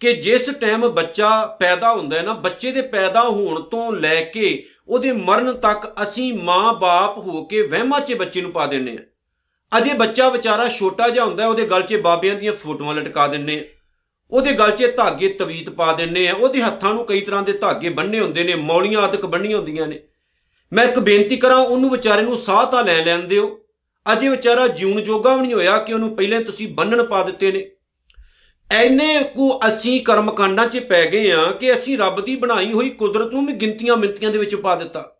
ਕਿ 0.00 0.12
ਜਿਸ 0.12 0.50
ਟਾਈਮ 0.60 0.88
ਬੱਚਾ 0.88 1.46
ਪੈਦਾ 1.60 1.92
ਹੁੰਦਾ 1.92 2.16
ਹੈ 2.16 2.22
ਨਾ, 2.22 2.32
ਬੱਚੇ 2.32 2.70
ਦੇ 2.72 2.82
ਪੈਦਾ 2.82 3.22
ਹੋਣ 3.22 3.62
ਤੋਂ 3.62 3.92
ਲੈ 3.92 4.20
ਕੇ 4.20 4.66
ਉਹਦੇ 4.88 5.12
ਮਰਨ 5.12 5.52
ਤੱਕ 5.52 5.86
ਅਸੀਂ 6.02 6.32
ਮਾਂ-ਬਾਪ 6.34 7.18
ਹੋ 7.18 7.44
ਕੇ 7.44 7.62
ਵਹਿਮਾਂ 7.62 8.00
'ਚ 8.00 8.14
ਬੱਚੇ 8.14 8.40
ਨੂੰ 8.40 8.52
ਪਾ 8.52 8.66
ਦਿੰਨੇ 8.66 8.96
ਆ 8.96 9.78
ਅਜੇ 9.78 9.94
ਬੱਚਾ 9.94 10.28
ਵਿਚਾਰਾ 10.28 10.68
ਛੋਟਾ 10.68 11.08
ਜਿਹਾ 11.08 11.24
ਹੁੰਦਾ 11.24 11.46
ਉਹਦੇ 11.46 11.66
ਗਲ 11.66 11.82
'ਚ 11.82 11.94
ਬਾਬਿਆਂ 11.94 12.34
ਦੀਆਂ 12.34 12.52
ਫੋਟੋਆਂ 12.52 12.94
ਲਟਕਾ 12.94 13.26
ਦਿੰਨੇ 13.26 13.58
ਆ 13.60 13.64
ਉਹਦੇ 14.30 14.52
ਗਲ 14.52 14.70
'ਚ 14.70 14.92
ਧਾਗੇ 14.96 15.28
ਤਵੀਤ 15.28 15.70
ਪਾ 15.70 15.92
ਦਿੰਨੇ 15.92 16.28
ਆ 16.28 16.34
ਉਹਦੇ 16.34 16.62
ਹੱਥਾਂ 16.62 16.94
ਨੂੰ 16.94 17.04
ਕਈ 17.06 17.20
ਤਰ੍ਹਾਂ 17.20 17.42
ਦੇ 17.42 17.52
ਧਾਗੇ 17.52 17.88
ਬੰਨੇ 17.88 18.20
ਹੁੰਦੇ 18.20 18.44
ਨੇ, 18.44 18.54
ਮੌਲੀਆਂ 18.54 19.00
ਆਦਿਕ 19.00 19.26
ਬੰਨੀਆਂ 19.26 19.58
ਹੁੰਦੀਆਂ 19.58 19.86
ਨੇ। 19.86 20.00
ਮੈਂ 20.72 20.84
ਇੱਕ 20.84 20.98
ਬੇਨਤੀ 20.98 21.36
ਕਰਾਂ, 21.36 21.56
ਉਹਨੂੰ 21.56 21.90
ਵਿਚਾਰੇ 21.90 22.22
ਨੂੰ 22.22 22.38
ਸਾਹ 22.38 22.66
ਤਾਂ 22.66 22.84
ਲੈ 22.84 23.04
ਲੈਣ 23.04 23.20
ਦਿਓ 23.20 23.60
ਅਜੇ 24.12 24.28
ਵਿਚਾਰਾ 24.28 24.68
ਜਿਉਣ 24.68 25.00
ਜੋਗਾ 25.00 25.36
ਵੀ 25.36 25.42
ਨਹੀਂ 25.42 25.54
ਹੋਇਆ 25.54 25.78
ਕਿ 25.78 25.92
ਉਹਨੂੰ 25.92 26.16
ਪਹਿਲੇ 26.16 26.44
ਤੁਸੀਂ 26.44 26.68
ਬੰਨਣ 26.68 27.02
ਪਾ 27.02 27.22
ਦਿੱਤੇ 27.22 27.52
ਨੇ। 27.52 27.70
ਐਨੇ 28.70 29.22
ਕੁ 29.36 29.60
ਅਸੀਂ 29.68 30.00
ਕਰਮਕਾਂਡਾਂ 30.00 30.66
'ਚ 30.66 30.78
ਪੈ 30.78 31.06
ਗਏ 31.06 31.30
ਆ 31.30 31.52
ਕਿ 31.52 31.72
ਅਸੀਂ 31.72 31.98
ਰੱਬ 31.98 32.20
ਦੀ 32.20 32.36
ਬਣਾਈ 32.36 32.72
ਹੋਈ 32.72 32.90
ਕੁਦਰਤ 32.90 33.32
ਨੂੰ 33.32 33.46
ਵੀ 33.46 33.52
ਗਿਣਤੀਆਂ 33.52 33.96
ਮਿੰਤੀਆਂ 33.96 34.30
ਦੇ 34.30 34.38
ਵਿੱਚ 34.38 34.54
ਪਾ 34.54 34.74
ਦਿੱਤਾ। 34.74 35.16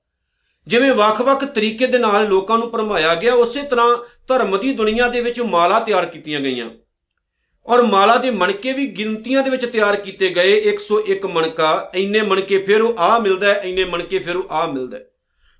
ਜਿਵੇਂ 0.66 0.92
ਵੱਖ-ਵੱਖ 0.92 1.44
ਤਰੀਕੇ 1.44 1.86
ਦੇ 1.86 1.98
ਨਾਲ 1.98 2.28
ਲੋਕਾਂ 2.28 2.58
ਨੂੰ 2.58 2.70
ਪਰਮਾਇਆ 2.70 3.14
ਗਿਆ, 3.14 3.34
ਉਸੇ 3.34 3.62
ਤਰ੍ਹਾਂ 3.62 3.98
ਧਰਮ 4.28 4.58
ਦੀ 4.58 4.74
ਦੁਨੀਆ 4.74 5.08
ਦੇ 5.08 5.20
ਵਿੱਚ 5.20 5.40
ਮਾਲਾ 5.40 5.80
ਤਿਆਰ 5.80 6.06
ਕੀਤੀਆਂ 6.06 6.40
ਗਈਆਂ। 6.40 6.70
ਔਰ 7.66 7.82
ਮਾਲਾ 7.82 8.16
ਦੇ 8.16 8.30
ਮਣਕੇ 8.30 8.72
ਵੀ 8.72 8.86
ਗਿਣਤੀਆਂ 8.86 9.42
ਦੇ 9.42 9.50
ਵਿੱਚ 9.50 9.66
ਤਿਆਰ 9.66 9.96
ਕੀਤੇ 9.96 10.30
ਗਏ। 10.30 10.52
101 10.56 11.26
ਮਣਕਾ, 11.26 11.90
ਇੰਨੇ 11.94 12.22
ਮਣਕੇ 12.22 12.58
ਫਿਰ 12.58 12.82
ਉਹ 12.82 12.94
ਆ 12.98 13.18
ਮਿਲਦਾ, 13.18 13.52
ਇੰਨੇ 13.52 13.84
ਮਣਕੇ 13.84 14.18
ਫਿਰ 14.18 14.36
ਉਹ 14.36 14.44
ਆ 14.50 14.66
ਮਿਲਦਾ। 14.66 14.98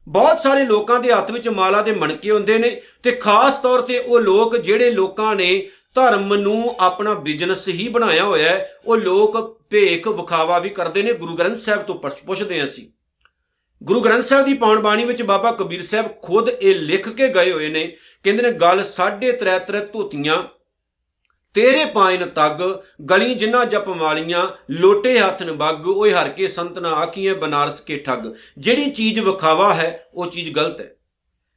ਬਹੁਤ 0.09 0.43
ਸਾਰੇ 0.43 0.65
ਲੋਕਾਂ 0.65 1.01
ਦੇ 1.01 1.13
ਹੱਥ 1.13 1.31
ਵਿੱਚ 1.31 1.49
ਮਾਲਾ 1.49 1.83
ਦੇ 1.83 1.93
ਮਣਕੇ 1.93 2.31
ਹੁੰਦੇ 2.31 2.59
ਨੇ 2.59 2.83
ਤੇ 3.03 3.13
ਖਾਸ 3.13 3.57
ਤੌਰ 3.57 3.81
ਤੇ 3.81 3.99
ਉਹ 3.99 4.21
ਲੋਕ 4.21 4.57
ਜਿਹੜੇ 4.57 4.91
ਲੋਕਾਂ 4.91 5.37
ਨੇ 5.37 5.69
ਧਰਮ 5.95 6.35
ਨੂੰ 6.35 6.77
ਆਪਣਾ 6.81 7.15
ਬਿਜ਼ਨਸ 7.15 7.69
ਹੀ 7.69 7.89
ਬਣਾਇਆ 7.89 8.25
ਹੋਇਆ 8.25 8.49
ਹੈ, 8.49 8.73
ਉਹ 8.87 8.97
ਲੋਕ 8.97 9.59
ਭੇਖ 9.71 10.09
ਵਿਖਾਵਾ 10.09 10.59
ਵੀ 10.59 10.69
ਕਰਦੇ 10.69 11.03
ਨੇ, 11.03 11.13
ਗੁਰੂ 11.13 11.37
ਗ੍ਰੰਥ 11.37 11.57
ਸਾਹਿਬ 11.57 11.83
ਤੋਂ 11.83 11.95
ਪੁੱਛਦੇ 11.95 12.65
ਅਸੀਂ। 12.65 12.87
ਗੁਰੂ 13.83 14.01
ਗ੍ਰੰਥ 14.01 14.23
ਸਾਹਿਬ 14.23 14.47
ਦੀ 14.47 14.55
ਪਾਉਣ 14.55 14.81
ਬਾਣੀ 14.81 15.05
ਵਿੱਚ 15.05 15.23
ਬਾਬਾ 15.23 15.53
ਕਬੀਰ 15.53 15.83
ਸਾਹਿਬ 15.83 16.07
ਖੁਦ 16.23 16.49
ਇਹ 16.49 16.75
ਲਿਖ 16.75 17.09
ਕੇ 17.09 17.29
ਗਏ 17.29 17.53
ਹੋਏ 17.53 17.69
ਨੇ, 17.69 17.97
ਕਹਿੰਦੇ 18.25 18.43
ਨੇ, 18.43 18.53
ਗੱਲ 18.53 18.85
3.5 18.85 19.81
ਧੋਤੀਆਂ 19.93 20.43
ਤੇਰੇ 21.55 21.85
ਪਾਇਨ 21.85 22.27
ਤੱਗ, 22.27 22.63
ਗਲੀ 23.05 23.35
ਜਿੰਨਾ 23.35 23.65
ਜਪ 23.65 23.89
ਵਾਲੀਆਂ, 23.89 24.49
ਲੋਟੇ 24.71 25.21
ਹੱਥ 25.21 25.43
ਨਬੱਗ 25.43 25.89
ਓਏ 25.89 26.13
ਹਰ 26.13 26.29
ਕੇ 26.29 26.49
ਸੰਤ 26.49 26.79
ਨਾ 26.79 26.91
ਆਖੀਏ 26.91 27.35
ਬਨਾਰਸ 27.35 27.81
ਕੇ 27.81 27.97
ਠੱਗ। 27.97 28.35
ਜਿਹੜੀ 28.59 28.91
ਚੀਜ਼ 28.91 29.21
ਵਿਖਾਵਾ 29.21 29.75
ਹੈ, 29.75 30.07
ਉਹ 30.15 30.27
ਚੀਜ਼ 30.27 30.51
ਗਲਤ 30.51 30.81
ਹੈ। 30.81 30.95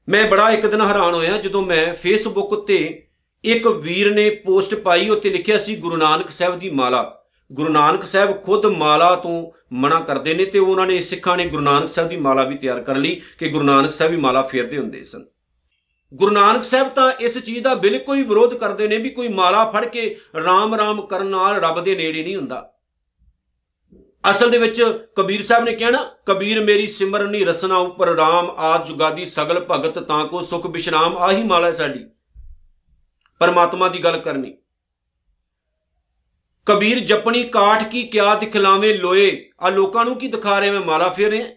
ਮੈਂ 0.09 0.27
ਬੜਾ 0.27 0.51
ਇੱਕ 0.51 0.65
ਦਿਨ 0.65 0.81
ਹੈਰਾਨ 0.81 1.13
ਹੋਇਆ 1.13 1.37
ਜਦੋਂ 1.37 1.61
ਮੈਂ 1.61 1.93
ਫੇਸਬੁੱਕ 1.93 2.53
ਉੱਤੇ 2.53 3.07
ਇੱਕ 3.43 3.67
ਵੀਰ 3.67 4.13
ਨੇ 4.13 4.29
ਪੋਸਟ 4.29 4.75
ਪਾਈ, 4.75 5.09
ਉੱਤੇ 5.09 5.29
ਲਿਖਿਆ 5.29 5.57
ਸੀ 5.57 5.75
ਗੁਰੂ 5.75 5.97
ਨਾਨਕ 5.97 6.29
ਸਾਹਿਬ 6.29 6.59
ਦੀ 6.59 6.69
ਮਾਲਾ। 6.69 7.19
ਗੁਰੂ 7.51 7.73
ਨਾਨਕ 7.73 8.03
ਸਾਹਿਬ 8.03 8.43
ਖੁਦ 8.43 8.65
ਮਾਲਾ 8.65 9.15
ਤੋਂ 9.15 9.51
ਮਨਾ 9.73 9.99
ਕਰਦੇ 9.99 10.33
ਨੇ 10.33 10.45
ਤੇ 10.45 10.59
ਉਹਨਾਂ 10.59 10.87
ਨੇ 10.87 11.01
ਸਿੱਖਾਂ 11.01 11.37
ਨੇ 11.37 11.45
ਗੁਰੂ 11.45 11.63
ਨਾਨਕ 11.63 11.89
ਸਾਹਿਬ 11.89 12.09
ਦੀ 12.09 12.17
ਮਾਲਾ 12.17 12.43
ਵੀ 12.43 12.55
ਤਿਆਰ 12.55 12.81
ਕਰ 12.81 12.95
ਲਈ 12.95 13.21
ਕਿ 13.39 13.49
ਗੁਰੂ 13.49 13.63
ਨਾਨਕ 13.63 13.91
ਸਾਹਿਬ 13.91 14.11
ਵੀ 14.11 14.17
ਮਾਲਾ 14.17 14.41
ਫੇਰਦੇ 14.41 14.77
ਹੁੰਦੇ 14.77 15.03
ਸਨ। 15.03 15.25
ਗੁਰੂ 16.13 16.31
ਨਾਨਕ 16.31 16.63
ਸਾਹਿਬ 16.63 16.89
ਤਾਂ 16.89 17.11
ਇਸ 17.11 17.37
ਚੀਜ਼ 17.37 17.63
ਦਾ 17.63 17.73
ਬਿਲਕੁਲ 17.75 18.17
ਹੀ 18.17 18.23
ਵਿਰੋਧ 18.23 18.53
ਕਰਦੇ 18.53 18.87
ਨੇ 18.87 18.97
ਵੀ 18.97 19.09
ਕੋਈ 19.09 19.27
ਮਾਲਾ 19.27 19.71
ਫੜ 19.71 19.85
ਕੇ 19.85 20.15
ਰਾਮ 20.45 20.75
ਰਾਮ 20.75 21.01
ਕਰਨ 21.01 21.25
ਨਾਲ 21.25 21.55
ਰੱਬ 21.55 21.83
ਦੇ 21.83 21.95
ਨੇੜੇ 21.95 22.23
ਨਹੀਂ 22.23 22.35
ਹੁੰਦਾ। 22.35 22.73
ਅਸਲ 24.31 24.51
ਦੇ 24.51 24.57
ਵਿੱਚ 24.57 25.07
ਕਬੀਰ 25.15 25.41
ਸਾਹਿਬ 25.41 25.63
ਨੇ 25.63 25.71
ਕਿਹਾ 25.71 25.89
ਨਾ 25.89 26.11
ਕਬੀਰ 26.25 26.61
ਮੇਰੀ 26.61 26.87
ਸਿਮਰਨੀ 26.87 27.43
ਰਸਨਾ 27.45 27.77
ਉੱਪਰ 27.77 28.07
ਰਾਮ 28.07 28.49
ਆਦ 28.57 28.85
ਜੁਗਾਦੀ 28.85 29.25
ਸਗਲ 29.25 29.65
ਭਗਤ 29.71 29.99
ਤਾਂ 29.99 30.25
ਕੋ 30.25 30.41
ਸੁਖ 30.41 30.67
ਬਿਸ਼ਰਾਮ 30.67 31.17
ਆਹੀ 31.17 31.43
ਮਾਲਾ 31.43 31.67
ਹੈ 31.67 31.71
ਸਾਡੀ। 31.71 32.05
ਪਰਮਾਤਮਾ 33.39 33.89
ਦੀ 33.89 34.03
ਗੱਲ 34.03 34.17
ਕਰਨੀ। 34.17 34.57
ਕਬੀਰ 36.65 36.99
ਜਪਣੀ 36.99 37.43
ਕਾਠ 37.43 37.89
ਕੀ 37.89 38.03
ਕਿਆ 38.03 38.35
ਦਿਖਲਾਵੇਂ 38.35 38.99
ਲੋਏ, 38.99 39.49
ਆ 39.61 39.69
ਲੋਕਾਂ 39.69 40.05
ਨੂੰ 40.05 40.15
ਕੀ 40.15 40.27
ਦਿਖਾ 40.27 40.59
ਰਹੇ 40.59 40.71
ਮੈਂ 40.71 40.81
ਮਾਲਾ 40.81 41.09
ਫੇਰ 41.09 41.29
ਰਿਹਾ। 41.29 41.47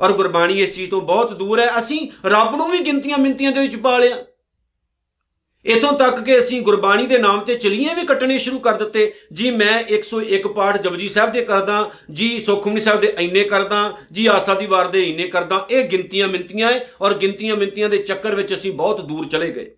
ਔਰ 0.00 0.12
ਗੁਰਬਾਣੀ 0.12 0.62
ਇਸ 0.62 0.76
ਚੀਜ਼ 0.76 0.90
ਤੋਂ 0.90 1.02
ਬਹੁਤ 1.02 1.34
ਦੂਰ 1.34 1.60
ਹੈ। 1.60 1.78
ਅਸੀਂ 1.78 2.10
ਰੱਬ 2.26 2.56
ਨੂੰ 2.56 2.70
ਵੀ 2.70 2.78
ਗਿਣਤੀਆਂ 2.78 3.18
ਮਿੰਤੀਆਂ 3.18 3.52
ਦੇ 3.52 3.60
ਵਿੱਚ 3.60 3.76
ਪਾ 3.76 3.98
ਲਿਆ। 3.98 4.16
ਇਥੋਂ 5.66 5.92
ਤੱਕ 5.92 6.20
ਕਿ 6.20 6.38
ਅਸੀਂ 6.38 6.62
ਗੁਰਬਾਣੀ 6.62 7.06
ਦੇ 7.06 7.18
ਨਾਮ 7.18 7.40
ਤੇ 7.40 7.54
ਚਲੀਆਂ 7.54 7.94
ਵੀ 7.94 8.06
ਕੱਟਣੇ 8.06 8.38
ਸ਼ੁਰੂ 8.38 8.58
ਕਰ 8.58 8.74
ਦਿੱਤੇ। 8.74 9.14
ਜੀ, 9.32 9.50
ਮੈਂ 9.50 9.80
101 9.80 10.48
ਪਾਠ 10.48 10.82
ਜਪਜੀ 10.82 11.08
ਸਾਹਿਬ 11.08 11.32
ਦੇ 11.32 11.44
ਕਰਦਾ। 11.44 11.90
ਜੀ 12.12 12.38
ਸੁਖਮਨੀ 12.38 12.80
ਸਾਹਿਬ 12.80 13.00
ਦੇ 13.00 13.14
ਇੰਨੇ 13.20 13.44
ਕਰਦਾ। 13.44 13.98
ਜੀ, 14.12 14.26
ਆਸਾ 14.26 14.54
ਦੀ 14.54 14.66
ਵਾਰ 14.66 14.88
ਦੇ 14.88 15.02
ਇੰਨੇ 15.02 15.28
ਕਰਦਾ। 15.28 15.66
ਇਹ 15.70 15.88
ਗਿਣਤੀਆਂ 15.88 16.28
ਮਿੰਤੀਆਂ 16.28 16.72
ਹੈ 16.72 16.90
ਔਰ 17.00 17.14
ਗਿਣਤੀਆਂ 17.14 17.56
ਮਿੰਤੀਆਂ 17.56 17.88
ਦੇ 17.88 17.98
ਚੱਕਰ 17.98 18.34
ਵਿੱਚ 18.34 18.54
ਅਸੀਂ 18.54 18.72
ਬਹੁਤ 18.72 19.00
ਦੂਰ 19.00 19.28
ਚਲੇ 19.28 19.52
ਗਏ। 19.52 19.76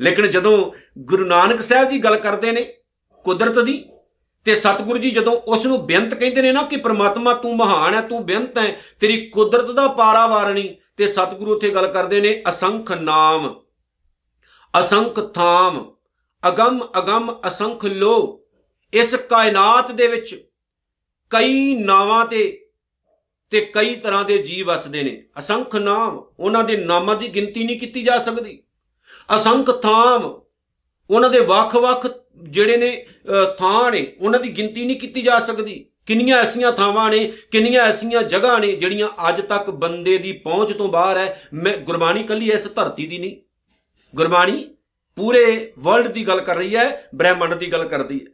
ਲੇਕਿਨ 0.00 0.26
ਜਦੋਂ 0.26 0.72
ਗੁਰੂ 0.98 1.24
ਨਾਨਕ 1.24 1.62
ਸਾਹਿਬ 1.62 1.88
ਜੀ 1.88 1.98
ਗੱਲ 1.98 2.16
ਕਰਦੇ 2.16 2.52
ਨੇ 2.52 2.74
ਕੁਦਰਤ 3.24 3.58
ਦੀ 3.58 3.84
ਤੇ 4.44 4.54
ਸਤਿਗੁਰੂ 4.54 4.98
ਜੀ 4.98 5.10
ਜਦੋਂ 5.10 5.32
ਉਸ 5.32 5.66
ਨੂੰ 5.66 5.86
ਬੇਅੰਤ 5.86 6.14
ਕਹਿੰਦੇ 6.14 6.42
ਨੇ 6.42 6.52
ਨਾ 6.52 6.62
ਕਿ 6.62 6.76
ਪ੍ਰਮਾਤਮਾ 6.76 7.34
ਤੂੰ 7.34 7.56
ਮਹਾਨ 7.56 7.94
ਹੈ, 7.94 8.00
ਤੂੰ 8.00 8.26
ਬੇਅੰਤ 8.26 8.58
ਹੈ, 8.58 8.80
ਤੇਰੀ 9.00 9.26
ਕੁਦਰਤ 9.26 9.70
ਦਾ 9.70 9.88
ਪਾਰਾ 9.88 10.26
ਵਾਰਣੀ, 10.26 10.76
ਤੇ 10.96 11.06
ਸਤਿਗੁਰੂ 11.06 11.52
ਉੱਥੇ 11.52 11.70
ਗੱਲ 11.70 11.86
ਕਰਦੇ 11.86 12.20
ਨੇ 12.20 12.42
ਅਸੰਖ 12.48 12.92
ਨਾਮ, 12.92 13.60
ਅਸੰਖ 14.80 15.32
ਥਾਮ, 15.32 15.94
ਅਗੰਮ 16.48 16.80
ਅਗੰਮ, 16.98 17.40
ਅਸੰਖ 17.48 17.84
ਲੋ 17.84 18.40
ਇਸ 18.92 19.14
ਕਾਇਨਾਤ 19.14 19.92
ਦੇ 19.92 20.06
ਵਿੱਚ 20.06 20.50
ਕਈ 21.30 21.74
ਨਾਵਾਂ 21.74 22.26
ਤੇ 22.26 22.60
ਤੇ 23.50 23.60
ਕਈ 23.60 23.94
ਤਰ੍ਹਾਂ 23.94 24.24
ਦੇ 24.24 24.38
ਜੀਵ 24.38 24.66
ਵਸਦੇ 24.66 25.02
ਨੇ। 25.02 25.24
ਅਸੰਖ 25.38 25.76
ਨਾਮ, 25.76 26.24
ਉਹਨਾਂ 26.40 26.64
ਦੇ 26.64 26.76
ਨਾਮਾਂ 26.76 27.16
ਦੀ 27.16 27.28
ਗਿਣਤੀ 27.28 27.64
ਨਹੀਂ 27.64 27.80
ਕੀਤੀ 27.80 28.02
ਜਾ 28.02 28.18
ਸਕਦੀ। 28.18 28.62
ਅਸੰਖ 29.36 29.70
ਥਾਮ, 29.82 30.40
ਉਹਨਾਂ 31.10 31.30
ਦੇ 31.30 31.40
ਵੱਖ-ਵੱਖ 31.40 32.06
ਜਿਹੜੇ 32.44 32.76
ਨੇ 32.76 33.06
ਥਾਂ 33.58 33.90
ਨੇ, 33.90 34.06
ਉਹਨਾਂ 34.20 34.40
ਦੀ 34.40 34.48
ਗਿਣਤੀ 34.48 34.84
ਨਹੀਂ 34.84 34.96
ਕੀਤੀ 34.96 35.22
ਜਾ 35.22 35.38
ਸਕਦੀ। 35.38 35.84
ਕਿੰਨੀਆਂ 36.06 36.38
ਐਸੀਆਂ 36.38 36.72
ਥਾਵਾਂ 36.72 37.10
ਨੇ, 37.10 37.32
ਕਿੰਨੀਆਂ 37.50 37.82
ਐਸੀਆਂ 37.84 38.22
ਜਗ੍ਹਾ 38.22 38.58
ਨੇ, 38.58 38.72
ਜਿਹੜੀਆਂ 38.72 39.08
ਅੱਜ 39.28 39.40
ਤੱਕ 39.40 39.70
ਬੰਦੇ 39.70 40.18
ਦੀ 40.18 40.32
ਪਹੁੰਚ 40.32 40.72
ਤੋਂ 40.72 40.88
ਬਾਹਰ 40.88 41.18
ਹੈ। 41.18 41.48
ਮੈਂ 41.54 41.76
ਗੁਰਬਾਣੀ 41.78 42.22
ਕੱਲੀ 42.22 42.50
ਇਸ 42.50 42.68
ਧਰਤੀ 42.74 43.06
ਦੀ 43.06 43.18
ਨਹੀਂ। 43.18 43.36
ਗੁਰਬਾਣੀ 44.14 44.64
ਪੂਰੇ 45.16 45.72
ਵਰਲਡ 45.78 46.08
ਦੀ 46.08 46.26
ਗੱਲ 46.28 46.40
ਕਰ 46.40 46.56
ਰਹੀ 46.56 46.76
ਹੈ, 46.76 47.08
ਬ੍ਰਹਿਮੰਡ 47.14 47.54
ਦੀ 47.54 47.72
ਗੱਲ 47.72 47.88
ਕਰਦੀ 47.88 48.20
ਹੈ। 48.20 48.32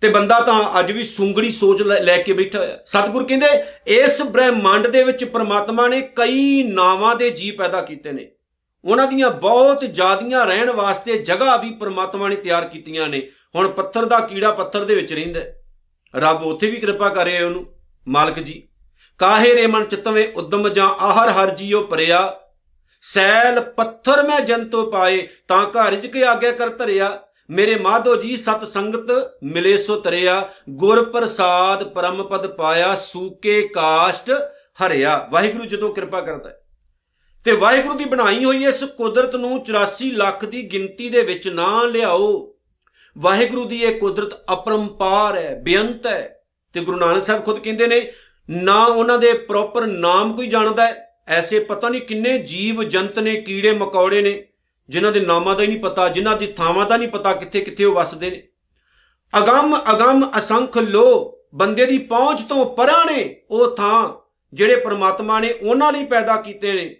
ਤੇ 0.00 0.08
ਬੰਦਾ 0.08 0.40
ਤਾਂ 0.40 0.80
ਅੱਜ 0.80 0.92
ਵੀ 0.92 1.04
ਸੁੰਗੜੀ 1.04 1.50
ਸੋਚ 1.50 1.82
ਲੈ 1.82 2.16
ਕੇ 2.22 2.32
ਬੈਠਾ 2.32 2.58
ਹੋਇਆ। 2.58 2.78
ਸਤਿਗੁਰ 2.86 3.24
ਕਹਿੰਦੇ, 3.24 3.46
ਇਸ 3.86 4.22
ਬ੍ਰਹਿਮੰਡ 4.22 4.86
ਦੇ 4.86 5.02
ਵਿੱਚ 5.04 5.24
ਪ੍ਰਮਾਤਮਾ 5.24 5.88
ਨੇ 5.88 6.00
ਕਈ 6.00 6.62
ਨਾਵਾਂ 6.62 7.14
ਦੇ 7.16 7.30
ਜੀ 7.30 7.50
ਪੈਦਾ 7.50 7.80
ਕੀਤੇ 7.82 8.12
ਨੇ। 8.12 8.30
ਉਹਨਾਂ 8.84 9.06
ਦੀਆਂ 9.06 9.30
ਬਹੁਤ 9.30 9.84
ਜ਼ਿਆਦੀਆਂ 9.84 10.46
ਰਹਿਣ 10.46 10.70
ਵਾਸਤੇ 10.70 11.18
ਜਗ੍ਹਾ 11.18 11.56
ਵੀ 11.56 11.70
ਪ੍ਰਮਾਤਮਾ 11.70 12.28
ਨੇ 12.28 12.36
ਤਿਆਰ 12.36 12.64
ਕੀਤੀਆਂ 12.64 13.08
ਨੇ। 13.08 13.28
ਹੁਣ 13.54 13.68
ਪੱਥਰ 13.68 14.04
ਦਾ 14.04 14.20
ਕੀੜਾ 14.20 14.50
ਪੱਥਰ 14.50 14.84
ਦੇ 14.84 14.94
ਵਿੱਚ 14.94 15.12
ਰਹਿੰਦਾ 15.12 15.40
ਰੱਬ 16.16 16.42
ਉੱਥੇ 16.42 16.70
ਵੀ 16.70 16.76
ਕਿਰਪਾ 16.76 17.08
ਕਰੇ 17.08 17.42
ਉਹਨੂੰ। 17.42 17.66
ਮਾਲਕ 18.08 18.38
ਜੀ, 18.38 18.68
ਕਾਹੇ 19.18 19.54
ਰੇ 19.54 19.66
ਮਨ 19.66 19.84
ਚਿਤਵੇਂ 19.84 20.28
ਉਦਮ 20.36 20.68
ਜਾਂ 20.68 20.88
ਆਹਰ 20.88 21.28
ਹਰ 21.28 21.54
ਜੀਓ 21.54 21.82
ਪਰਿਆ। 21.82 22.40
ਸੈਲ 23.02 23.60
ਪੱਥਰ 23.60 24.22
ਮੈਂ 24.22 24.40
ਜੰਤੋ 24.40 24.90
ਪਾਏ, 24.90 25.28
ਤਾਂ 25.48 25.64
ਘਰ 25.64 25.94
ਜਿ 25.94 26.08
ਕੇ 26.08 26.24
ਆਗੇ 26.24 26.52
ਕਰ 26.52 26.68
ਧਰਿਆ। 26.68 27.18
ਮੇਰੇ 27.50 27.74
ਮਾਧੋ 27.74 28.16
ਜੀ 28.16 28.36
ਸਤ 28.36 28.64
ਸੰਗਤ 28.64 29.30
ਮਿਲੇ 29.42 29.76
ਸੋ 29.76 30.00
ਤਰਿਆ। 30.00 30.48
ਗੁਰ 30.70 31.04
ਪ੍ਰਸਾਦ 31.04 31.84
ਪਰਮ 31.84 32.22
ਪਦ 32.22 32.46
ਪਾਇਆ, 32.46 32.94
ਸੂਕੇ 32.94 33.68
ਕਾਸ਼ਟ 33.68 34.30
ਹਰਿਆ। 34.86 35.28
ਵਾਹਿਗੁਰੂ 35.30 35.64
ਜਦੋਂ 35.64 35.94
ਕਿਰਪਾ 35.94 36.20
ਕਰਦਾ 36.20 36.50
ਤੇ 37.48 37.52
ਵਾਹਿਗੁਰੂ 37.52 37.94
ਦੀ 37.94 38.04
ਬਣਾਈ 38.04 38.44
ਹੋਈ 38.44 38.64
ਇਸ 38.64 38.84
ਕੁਦਰਤ 38.84 39.36
ਨੂੰ 39.36 39.62
84 39.62 40.10
ਲੱਖ 40.10 40.44
ਦੀ 40.44 40.62
ਗਿਣਤੀ 40.62 41.08
ਦੇ 41.08 41.22
ਵਿੱਚ 41.22 41.48
ਨਾ 41.48 41.82
ਲਿਆਓ। 41.82 42.54
ਵਾਹਿਗੁਰੂ 43.18 43.64
ਦੀ 43.64 43.82
ਇਹ 43.82 44.00
ਕੁਦਰਤ 44.00 44.52
ਅਪਰੰਪਾਰ 44.52 45.36
ਹੈ, 45.36 45.60
ਬੇਅੰਤ 45.62 46.06
ਹੈ। 46.06 46.44
ਤੇ 46.72 46.80
ਗੁਰੂ 46.80 46.98
ਨਾਨਕ 46.98 47.22
ਸਾਹਿਬ 47.22 47.44
ਖੁਦ 47.44 47.58
ਕਹਿੰਦੇ 47.58 47.86
ਨੇ, 47.86 48.12
ਨਾ 48.50 48.84
ਉਹਨਾਂ 48.84 49.18
ਦੇ 49.18 49.32
ਪ੍ਰੋਪਰ 49.32 49.86
ਨਾਮ 49.86 50.32
ਕੋਈ 50.32 50.46
ਜਾਣਦਾ 50.46 50.86
ਹੈ। 50.86 51.16
ਐਸੇ 51.28 51.58
ਪਤਾ 51.58 51.88
ਨਹੀਂ 51.88 52.00
ਕਿੰਨੇ 52.00 52.38
ਜੀਵ 52.38 52.82
ਜੰਤ 52.82 53.18
ਨੇ, 53.18 53.40
ਕੀੜੇ 53.40 53.72
ਮਕੌੜੇ 53.72 54.22
ਨੇ, 54.22 54.48
ਜਿਨ੍ਹਾਂ 54.88 55.12
ਦੇ 55.12 55.20
ਨਾਮਾਂ 55.20 55.56
ਦਾ 55.56 55.62
ਹੀ 55.62 55.66
ਨਹੀਂ 55.66 55.80
ਪਤਾ, 55.80 56.08
ਜਿਨ੍ਹਾਂ 56.08 56.36
ਦੀ 56.36 56.46
ਥਾਵਾਂ 56.46 56.86
ਦਾ 56.86 56.96
ਨਹੀਂ 56.96 57.08
ਪਤਾ 57.08 57.32
ਕਿੱਥੇ 57.32 57.60
ਕਿੱਥੇ 57.60 57.84
ਉਹ 57.84 57.94
ਵਸਦੇ 57.94 58.30
ਨੇ। 58.30 58.48
ਅਗੰਮ 59.38 59.76
ਅਗੰਮ 59.90 60.30
ਅਸੰਖ 60.38 60.78
ਲੋ, 60.78 61.38
ਬੰਦੇ 61.54 61.86
ਦੀ 61.86 61.98
ਪਹੁੰਚ 61.98 62.40
ਤੋਂ 62.40 62.76
ਪਰਾਂ 62.76 63.04
ਨੇ 63.04 63.42
ਉਹ 63.50 63.76
ਥਾਂ 63.76 64.14
ਜਿਹੜੇ 64.54 64.76
ਪ੍ਰਮਾਤਮਾ 64.76 65.40
ਨੇ 65.40 65.52
ਉਹਨਾਂ 65.52 65.92
ਲਈ 65.92 66.04
ਪੈਦਾ 66.04 66.36
ਕੀਤੇ 66.36 66.72
ਨੇ। 66.72 66.97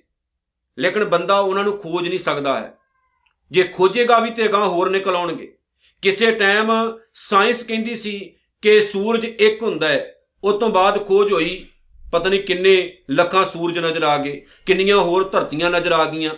ਲੇਕਿਨ 0.79 1.05
ਬੰਦਾ 1.05 1.39
ਉਹਨਾਂ 1.39 1.65
ਨੂੰ 1.65 1.79
ਖੋਜ 1.79 2.09
ਨਹੀਂ 2.09 2.19
ਸਕਦਾ 2.19 2.61
ਹੈ। 2.61 2.75
ਜੇ 3.51 3.63
ਖੋਜੇਗਾ 3.63 4.19
ਵੀ 4.19 4.31
ਤੇ 4.31 4.49
ਗਾਂ 4.49 4.67
ਹੋਰ 4.67 4.91
ਨਿਕਲ 4.91 5.17
ਆਉਣਗੇ। 5.17 5.55
ਕਿਸੇ 6.03 6.31
ਟਾਈਮ 6.31 6.71
ਸਾਇੰਸ 7.15 7.63
ਕਹਿੰਦੀ 7.63 7.95
ਸੀ 7.95 8.35
ਕਿ 8.63 8.81
ਸੂਰਜ 8.81 9.25
ਇੱਕ 9.25 9.63
ਹੁੰਦਾ 9.63 9.89
ਹੈ, 9.89 10.15
ਉਸ 10.45 10.55
ਤੋਂ 10.55 10.69
ਬਾਅਦ 10.69 11.07
ਖੋਜ 11.07 11.33
ਹੋਈ, 11.33 11.67
ਪਤਾ 12.13 12.29
ਨਹੀਂ 12.29 12.41
ਕਿੰਨੇ 12.41 12.99
ਲੱਖਾਂ 13.11 13.47
ਸੂਰਜ 13.47 13.79
ਨਜ਼ਰ 13.79 14.03
ਆ 14.03 14.19
ਗਏ, 14.19 14.47
ਕਿੰਨੀਆਂ 14.67 14.97
ਹੋਰ 14.97 15.29
ਧਰਤੀਆਂ 15.29 15.71
ਨਜ਼ਰ 15.71 15.93
ਆ 15.93 16.05
ਗਈਆਂ। 16.05 16.31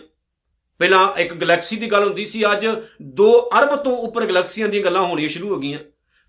ਪਹਿਲਾਂ 0.78 1.20
ਇੱਕ 1.20 1.34
ਗੈਲੈਕਸੀ 1.34 1.76
ਦੀ 1.76 1.86
ਗੱਲ 1.86 2.04
ਹੁੰਦੀ 2.04 2.26
ਸੀ, 2.26 2.44
ਅੱਜ 2.52 2.66
2 3.02 3.50
ਅਰਬ 3.58 3.82
ਤੋਂ 3.82 3.98
ਉੱਪਰ 3.98 4.26
ਗੈਲੈਕਸੀਆਂ 4.26 4.68
ਦੀਆਂ 4.68 4.84
ਗੱਲਾਂ 4.84 5.02
ਹੋਣੀਆਂ 5.02 5.28
ਸ਼ੁਰੂ 5.28 5.48
ਹੋ 5.48 5.56
ਗਈਆਂ। 5.56 5.78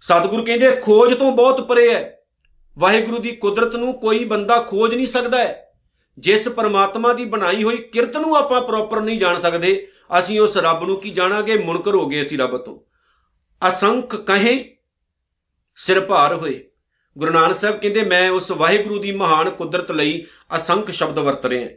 ਸਤਿਗੁਰੂ 0.02 0.46
ਕਹਿੰਦੇ, 0.46 0.72
ਖੋਜ 0.72 1.14
ਤੋਂ 1.14 1.32
ਬਹੁਤ 1.32 1.68
ਪਰੇ 1.68 1.94
ਹੈ। 1.94 2.22
ਵਾਹਿਗੁਰੂ 2.78 3.20
ਦੀ 3.20 3.32
ਕੁਦਰਤ 3.32 3.76
ਨੂੰ 3.76 3.94
ਕੋਈ 3.94 4.26
ਬੰਦਾ 4.26 4.62
ਖੋਜ 4.62 4.96
ਨਹੀਂ 4.96 5.08
ਸਕਦਾ 5.08 5.38
ਹੈ। 5.38 5.71
ਜਿਸ 6.22 6.48
ਪਰਮਾਤਮਾ 6.48 7.14
ਦੀ 7.14 7.26
ਬਣਾਈ 7.26 7.64
ਹੋਈ 7.64 7.78
ਕਿਰਤ 7.78 8.18
ਨੂੰ 8.18 8.36
ਆਪਾਂ 8.36 8.62
ਪ੍ਰੋਪਰ 8.62 9.02
ਨਹੀਂ 9.02 9.20
ਜਾਣ 9.20 9.38
ਸਕਦੇ, 9.40 9.88
ਅਸੀਂ 10.20 10.40
ਉਸ 10.40 10.58
ਰੱਬ 10.58 10.84
ਨੂੰ 10.84 11.02
ਕੀ 11.02 11.10
ਜਾਣਾਂਗੇ? 11.10 11.58
ਮੁਨਕਰ 11.58 11.96
ਹੋ 11.96 12.08
ਗਏ 12.08 12.22
ਅਸੀਂ 12.22 12.38
ਰੱਬ 12.38 12.58
ਤੋਂ। 12.58 12.80
ਅਸੰਖ 13.70 14.16
ਕਹੇ, 14.16 14.78
ਸਿਰ 15.76 16.00
ਭਾਰ 16.00 16.36
ਹੋਏ। 16.36 16.64
ਗੁਰੂ 17.18 17.32
ਨਾਨਕ 17.32 17.56
ਸਾਹਿਬ 17.56 17.80
ਕਹਿੰਦੇ, 17.80 18.04
ਮੈਂ 18.04 18.30
ਉਸ 18.30 18.52
ਵਾਹਿਗੁਰੂ 18.52 19.00
ਦੀ 19.00 19.12
ਮਹਾਨ 19.12 19.50
ਕੁਦਰਤ 19.50 19.92
ਲਈ 19.92 20.26
ਅਸੰਖ 20.58 20.92
ਸ਼ਬਦ 20.92 21.20
ਵਰਤ 21.20 21.46
ਰਿਹਾ 21.46 21.70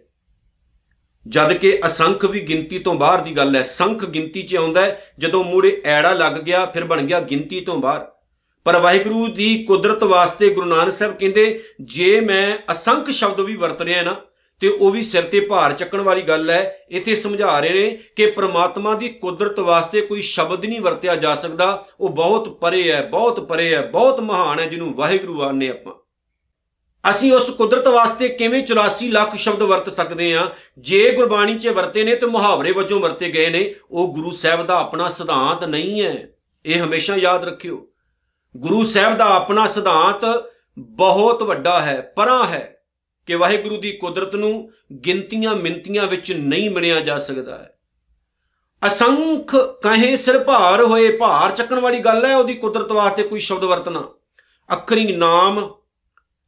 ਜਦ 1.26 1.52
ਕਿ 1.52 1.80
ਅਸੰਖ 1.86 2.24
ਵੀ 2.24 2.40
ਗਿਣਤੀ 2.40 2.78
ਤੋਂ 2.78 2.94
ਬਾਹਰ 2.94 3.20
ਦੀ 3.20 3.36
ਗੱਲ 3.36 3.56
ਹੈ। 3.56 3.62
ਸੰਖ 3.62 4.04
ਗਿਣਤੀ 4.04 4.42
'ਚ 4.42 4.56
ਆਉਂਦਾ 4.56 4.82
ਜਦੋਂ 5.18 5.44
ਮੂੜੇ 5.44 5.82
ਐੜਾ 5.84 6.12
ਲੱਗ 6.12 6.32
ਗਿਆ, 6.32 6.66
ਫਿਰ 6.66 6.84
ਬਣ 6.84 7.02
ਗਿਆ 7.02 7.20
ਗਿਣਤੀ 7.20 7.60
ਤੋਂ 7.60 7.78
ਬਾਹਰ। 7.78 8.12
ਪਰ 8.64 8.76
ਵਾਹਿਗੁਰੂ 8.76 9.26
ਦੀ 9.26 9.64
ਕੁਦਰਤ 9.64 10.04
ਵਾਸਤੇ 10.04 10.48
ਗੁਰੂ 10.50 10.66
ਨਾਨਕ 10.66 10.92
ਸਾਹਿਬ 10.92 11.18
ਕਹਿੰਦੇ, 11.18 11.64
ਜੇ 11.80 12.20
ਮੈਂ 12.20 12.72
ਅਸੰਖ 12.72 13.10
ਸ਼ਬਦ 13.10 13.40
ਵੀ 13.40 13.56
ਵਰਤ 13.56 13.82
ਰਿਹਾ 13.82 14.02
ਨਾ 14.02 14.16
ਤੇ 14.61 14.68
ਉਹ 14.68 14.90
ਵੀ 14.90 15.02
ਸਿਰ 15.02 15.23
ਤੇ 15.23 15.40
ਭਾਰ 15.40 15.73
ਚੱਕਣ 15.73 16.00
ਵਾਲੀ 16.00 16.23
ਗੱਲ 16.23 16.50
ਹੈ। 16.50 16.78
ਇੱਥੇ 16.90 17.16
ਸਮਝਾ 17.16 17.61
ਰਹੇ 17.61 17.73
ਨੇ 17.73 17.99
ਕਿ 18.16 18.26
ਪ੍ਰਮਾਤਮਾ 18.26 18.94
ਦੀ 18.94 19.08
ਕੁਦਰਤ 19.08 19.61
ਵਾਸਤੇ 19.61 20.00
ਕੋਈ 20.00 20.20
ਸ਼ਬਦ 20.20 20.64
ਨਹੀਂ 20.64 20.80
ਵਰਤਿਆ 20.80 21.16
ਜਾ 21.16 21.34
ਸਕਦਾ। 21.34 21.87
ਉਹ 22.00 22.08
ਬਹੁਤ 22.08 22.49
ਪਰੇ 22.49 22.92
ਹੈ, 22.92 23.06
ਬਹੁਤ 23.06 23.40
ਪਰੇ 23.40 23.75
ਹੈ, 23.75 23.87
ਬਹੁਤ 23.87 24.20
ਮਹਾਨ 24.20 24.61
ਹੈ 24.61 24.66
ਜਿਹਨੂੰ 24.66 24.94
ਵਾਹਿਗੁਰੂ 24.94 25.42
ਆਨੇ 25.42 25.68
ਆਪਾਂ। 25.68 25.94
ਅਸੀਂ 27.11 27.32
ਉਸ 27.32 27.50
ਕੁਦਰਤ 27.50 27.88
ਵਾਸਤੇ 27.88 28.28
ਕਿਵੇਂ 28.28 28.62
84 28.62 29.11
ਲੱਖ 29.11 29.37
ਸ਼ਬਦ 29.37 29.62
ਵਰਤ 29.62 29.92
ਸਕਦੇ 29.92 30.37
ਹਾਂ? 30.37 30.49
ਜੇ 30.78 31.12
ਗੁਰਬਾਣੀ 31.12 31.58
'ਚ 31.58 31.68
ਵਰਤੇ 31.68 32.04
ਨੇ 32.04 32.16
ਤੇ 32.16 32.26
ਮੁਹਾਵਰੇ 32.26 32.73
ਵਜੋਂ 32.73 33.00
ਵਰਤੇ 33.00 33.30
ਗਏ 33.30 33.50
ਨੇ, 33.50 33.75
ਉਹ 33.90 34.14
ਗੁਰੂ 34.14 34.30
ਸਾਹਿਬ 34.30 34.66
ਦਾ 34.66 34.80
ਆਪਣਾ 34.80 35.08
ਸਿਧਾਂਤ 35.08 35.64
ਨਹੀਂ 35.64 36.02
ਹੈ। 36.02 36.28
ਇਹ 36.66 36.82
ਹਮੇਸ਼ਾ 36.82 37.16
ਯਾਦ 37.16 37.44
ਰੱਖਿਓ। 37.44 37.88
ਗੁਰੂ 38.56 38.84
ਸਾਹਿਬ 38.84 39.16
ਦਾ 39.16 39.25
ਆਪਣਾ 39.25 39.66
ਸਿਧਾਂਤ 39.66 40.50
ਬਹੁਤ 40.78 41.42
ਵੱਡਾ 41.42 41.80
ਹੈ, 41.80 42.12
ਪਰਾਂ 42.16 42.44
ਹੈ। 42.44 42.73
ਕਿ 43.26 43.34
ਵਾਹਿਗੁਰੂ 43.34 43.76
ਦੀ 43.76 43.92
ਕੁਦਰਤ 43.92 44.34
ਨੂੰ 44.34 44.72
ਗਿਣਤੀਆਂ 45.06 45.54
ਮਿੰਤੀਆਂ 45.54 46.06
ਵਿੱਚ 46.06 46.32
ਨਹੀਂ 46.32 46.70
ਮਿਣਿਆ 46.70 47.00
ਜਾ 47.00 47.18
ਸਕਦਾ 47.18 47.58
ਹੈ। 47.58 47.78
ਅਸੰਖ 48.86 49.56
ਕਹੇ 49.56 50.16
ਸਿਰ 50.16 50.38
ਭਾਰ 50.38 50.82
ਹੋਏ 50.82 51.16
ਭਾਰ 51.16 51.50
ਚੱਕਣ 51.50 51.80
ਵਾਲੀ 51.80 51.98
ਗੱਲ 51.98 52.24
ਹੈ, 52.24 52.36
ਉਹਦੀ 52.36 52.54
ਕੁਦਰਤ 52.54 52.92
ਵਾਸਤੇ 52.92 53.22
ਕੋਈ 53.22 53.40
ਸ਼ਬਦ 53.40 53.64
ਵਰਤਣਾ। 53.64 54.08
ਅਖਰੀ 54.74 55.16
ਨਾਮ, 55.16 55.74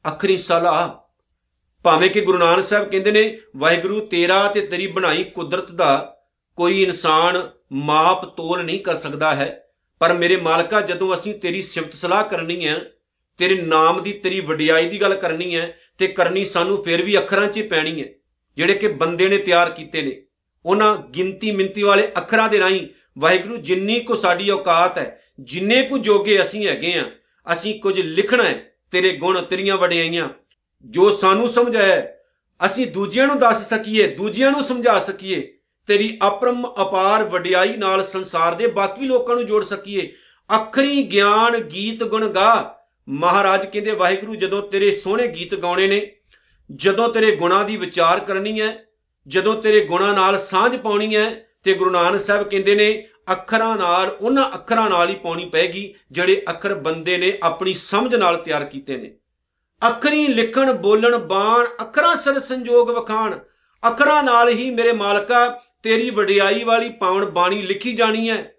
ਅਖਰੀ 0.08 0.38
ਸਲਾਹ, 0.38 1.06
ਭਾਵੇਂ 1.82 2.10
ਕਿ 2.10 2.20
ਗੁਰੂ 2.20 2.38
ਨਾਨਕ 2.38 2.64
ਸਾਹਿਬ 2.64 2.90
ਕਹਿੰਦੇ 2.90 3.10
ਨੇ, 3.10 3.40
ਵਾਹਿਗੁਰੂ 3.56 4.06
ਤੇਰਾ 4.06 4.48
ਤੇ 4.48 4.60
ਤੇਰੀ 4.60 4.86
ਬਣਾਈ 4.86 5.24
ਕੁਦਰਤ 5.24 5.70
ਦਾ 5.70 6.16
ਕੋਈ 6.56 6.82
ਇਨਸਾਨ 6.82 7.50
ਮਾਪ 7.72 8.24
ਤੋਲ 8.24 8.64
ਨਹੀਂ 8.64 8.80
ਕਰ 8.80 8.96
ਸਕਦਾ 8.96 9.34
ਹੈ। 9.34 9.68
ਪਰ 9.98 10.12
ਮੇਰੇ 10.12 10.36
ਮਾਲਕਾ, 10.36 10.80
ਜਦੋਂ 10.80 11.14
ਅਸੀਂ 11.14 11.34
ਤੇਰੀ 11.34 11.62
ਸਿਫਤ 11.62 11.94
ਸਲਾਹ 11.94 12.24
ਕਰਨੀ 12.24 12.68
ਹੈ, 12.68 12.90
ਤੇਰੇ 13.38 13.62
ਨਾਮ 13.62 14.02
ਦੀ 14.02 14.12
ਤੇਰੀ 14.12 14.40
ਵਡਿਆਈ 14.40 14.88
ਦੀ 14.88 15.00
ਗੱਲ 15.00 15.14
ਕਰਨੀ 15.14 15.56
ਹੈ 15.56 15.78
ਤੇ 15.98 16.06
ਕਰਨੀ 16.06 16.44
ਸਾਨੂੰ 16.44 16.82
ਫਿਰ 16.84 17.02
ਵੀ 17.02 17.18
ਅੱਖਰਾਂ 17.18 17.46
'ਚ 17.46 17.60
ਪੈਣੀ 17.60 18.00
ਹੈ। 18.02 18.08
ਜਿਹੜੇ 18.56 18.74
ਕਿ 18.74 18.88
ਬੰਦੇ 18.88 19.28
ਨੇ 19.28 19.38
ਤਿਆਰ 19.38 19.70
ਕੀਤੇ 19.70 20.02
ਨੇ, 20.02 20.22
ਉਹਨਾਂ 20.64 20.96
ਗਿਣਤੀ 20.96 21.50
ਮਿੰਤੀ 21.50 21.82
ਵਾਲੇ 21.82 22.08
ਅੱਖਰਾਂ 22.18 22.48
ਦੇ 22.48 22.58
ਰਾਹੀਂ 22.58 22.86
ਵਾਹਿਗੁਰੂ 23.18 23.56
ਜਿੰਨੀ 23.56 24.00
ਕੋ 24.00 24.14
ਸਾਡੀ 24.14 24.50
ਔਕਾਤ 24.50 24.98
ਹੈ, 24.98 25.20
ਜਿੰਨੇ 25.40 25.82
ਕੋ 25.82 25.98
ਜੋਗੇ 25.98 26.42
ਅਸੀਂ 26.42 26.66
ਹੈਗੇ 26.68 26.92
ਆ 26.94 27.10
ਅਸੀਂ 27.52 27.80
ਕੁਝ 27.80 28.00
ਲਿਖਣਾ 28.00 28.44
ਹੈ, 28.44 28.72
ਤੇਰੇ 28.90 29.16
ਗੁਣ 29.16 29.40
ਤੇਰੀਆਂ 29.42 29.76
ਵਡਿਆਈਆਂ। 29.76 30.28
ਜੋ 30.84 31.10
ਸਾਨੂੰ 31.16 31.48
ਸਮਝ 31.48 31.76
ਆਇਆ 31.76 32.06
ਅਸੀਂ 32.66 32.86
ਦੂਜਿਆਂ 32.86 33.26
ਨੂੰ 33.26 33.38
ਦੱਸ 33.38 33.68
ਸਕੀਏ, 33.68 34.06
ਦੂਜਿਆਂ 34.06 34.50
ਨੂੰ 34.50 34.64
ਸਮਝਾ 34.64 34.98
ਸਕੀਏ। 34.98 35.52
ਤੇਰੀ 35.86 36.18
ਅਪਰਮ 36.26 36.66
ਅਪਾਰ 36.82 37.24
ਵਡਿਆਈ 37.24 37.76
ਨਾਲ 37.76 38.02
ਸੰਸਾਰ 38.04 38.54
ਦੇ 38.54 38.66
ਬਾਕੀ 38.66 39.06
ਲੋਕਾਂ 39.06 39.34
ਨੂੰ 39.36 39.46
ਜੋੜ 39.46 39.64
ਸਕੀਏ। 39.64 40.12
ਅਖਰੀ 40.56 41.02
ਗਿਆਨ 41.02 41.56
ਗੀਤ 41.56 42.04
ਗੁਣ 42.04 42.28
ਗਾ 42.28 42.78
ਮਹਾਰਾਜ 43.08 43.66
ਕਹਿੰਦੇ, 43.66 43.90
ਵਾਹਿਗੁਰੂ, 43.90 44.34
ਜਦੋਂ 44.34 44.62
ਤੇਰੇ 44.62 44.92
ਸੋਹਣੇ 44.92 45.28
ਗੀਤ 45.28 45.54
ਗਾਉਣੇ 45.54 45.86
ਨੇ, 45.86 46.12
ਜਦੋਂ 46.72 47.08
ਤੇਰੇ 47.08 47.36
ਗੁਣਾਂ 47.36 47.64
ਦੀ 47.64 47.76
ਵਿਚਾਰ 47.76 48.20
ਕਰਨੀ 48.20 48.60
ਹੈ, 48.60 48.84
ਜਦੋਂ 49.28 49.62
ਤੇਰੇ 49.62 49.80
ਗੁਣਾਂ 49.80 50.14
ਨਾਲ 50.14 50.38
ਸਾਂਝ 50.38 50.76
ਪਾਉਣੀ 50.76 51.16
ਹੈ, 51.16 51.46
ਤੇ 51.64 51.74
ਗੁਰੂ 51.74 51.90
ਨਾਨਕ 51.90 52.20
ਸਾਹਿਬ 52.20 52.48
ਕਹਿੰਦੇ 52.48 52.74
ਨੇ, 52.74 53.08
ਅੱਖਰਾਂ 53.32 53.76
ਨਾਲ, 53.76 54.16
ਉਹਨਾਂ 54.20 54.44
ਅੱਖਰਾਂ 54.54 54.90
ਨਾਲ 54.90 55.08
ਹੀ 55.08 55.14
ਪਾਉਣੀ 55.14 55.44
ਪੈਗੀ, 55.44 55.94
ਜਿਹੜੇ 56.12 56.42
ਅੱਖਰ 56.50 56.74
ਬੰਦੇ 56.74 57.16
ਨੇ 57.16 57.38
ਆਪਣੀ 57.42 57.74
ਸਮਝ 57.74 58.14
ਨਾਲ 58.14 58.36
ਤਿਆਰ 58.36 58.64
ਕੀਤੇ 58.64 58.96
ਨੇ। 58.96 59.14
ਅੱਖਰੀ 59.88 60.26
ਲਿਖਣ, 60.26 60.72
ਬੋਲਣ, 60.72 61.16
ਬਾਣ, 61.16 61.66
ਅੱਖਰਾਂ 61.80 62.16
ਸਰ 62.16 62.38
ਸੰਜੋਗ 62.38 62.90
ਵਖਾਣ, 62.90 63.38
ਅੱਖਰਾਂ 63.88 64.22
ਨਾਲ 64.22 64.48
ਹੀ 64.48 64.70
ਮੇਰੇ 64.70 64.92
ਮਾਲਕਾ, 64.92 65.62
ਤੇਰੀ 65.82 66.10
ਵਡਿਆਈ 66.10 66.64
ਵਾਲੀ 66.64 66.88
ਪਾਉਣ 66.88 67.24
ਬਾਣੀ 67.26 67.62
ਲਿਖੀ 67.62 67.92
ਜਾਣੀ 67.92 68.30
ਹੈ। 68.30 68.55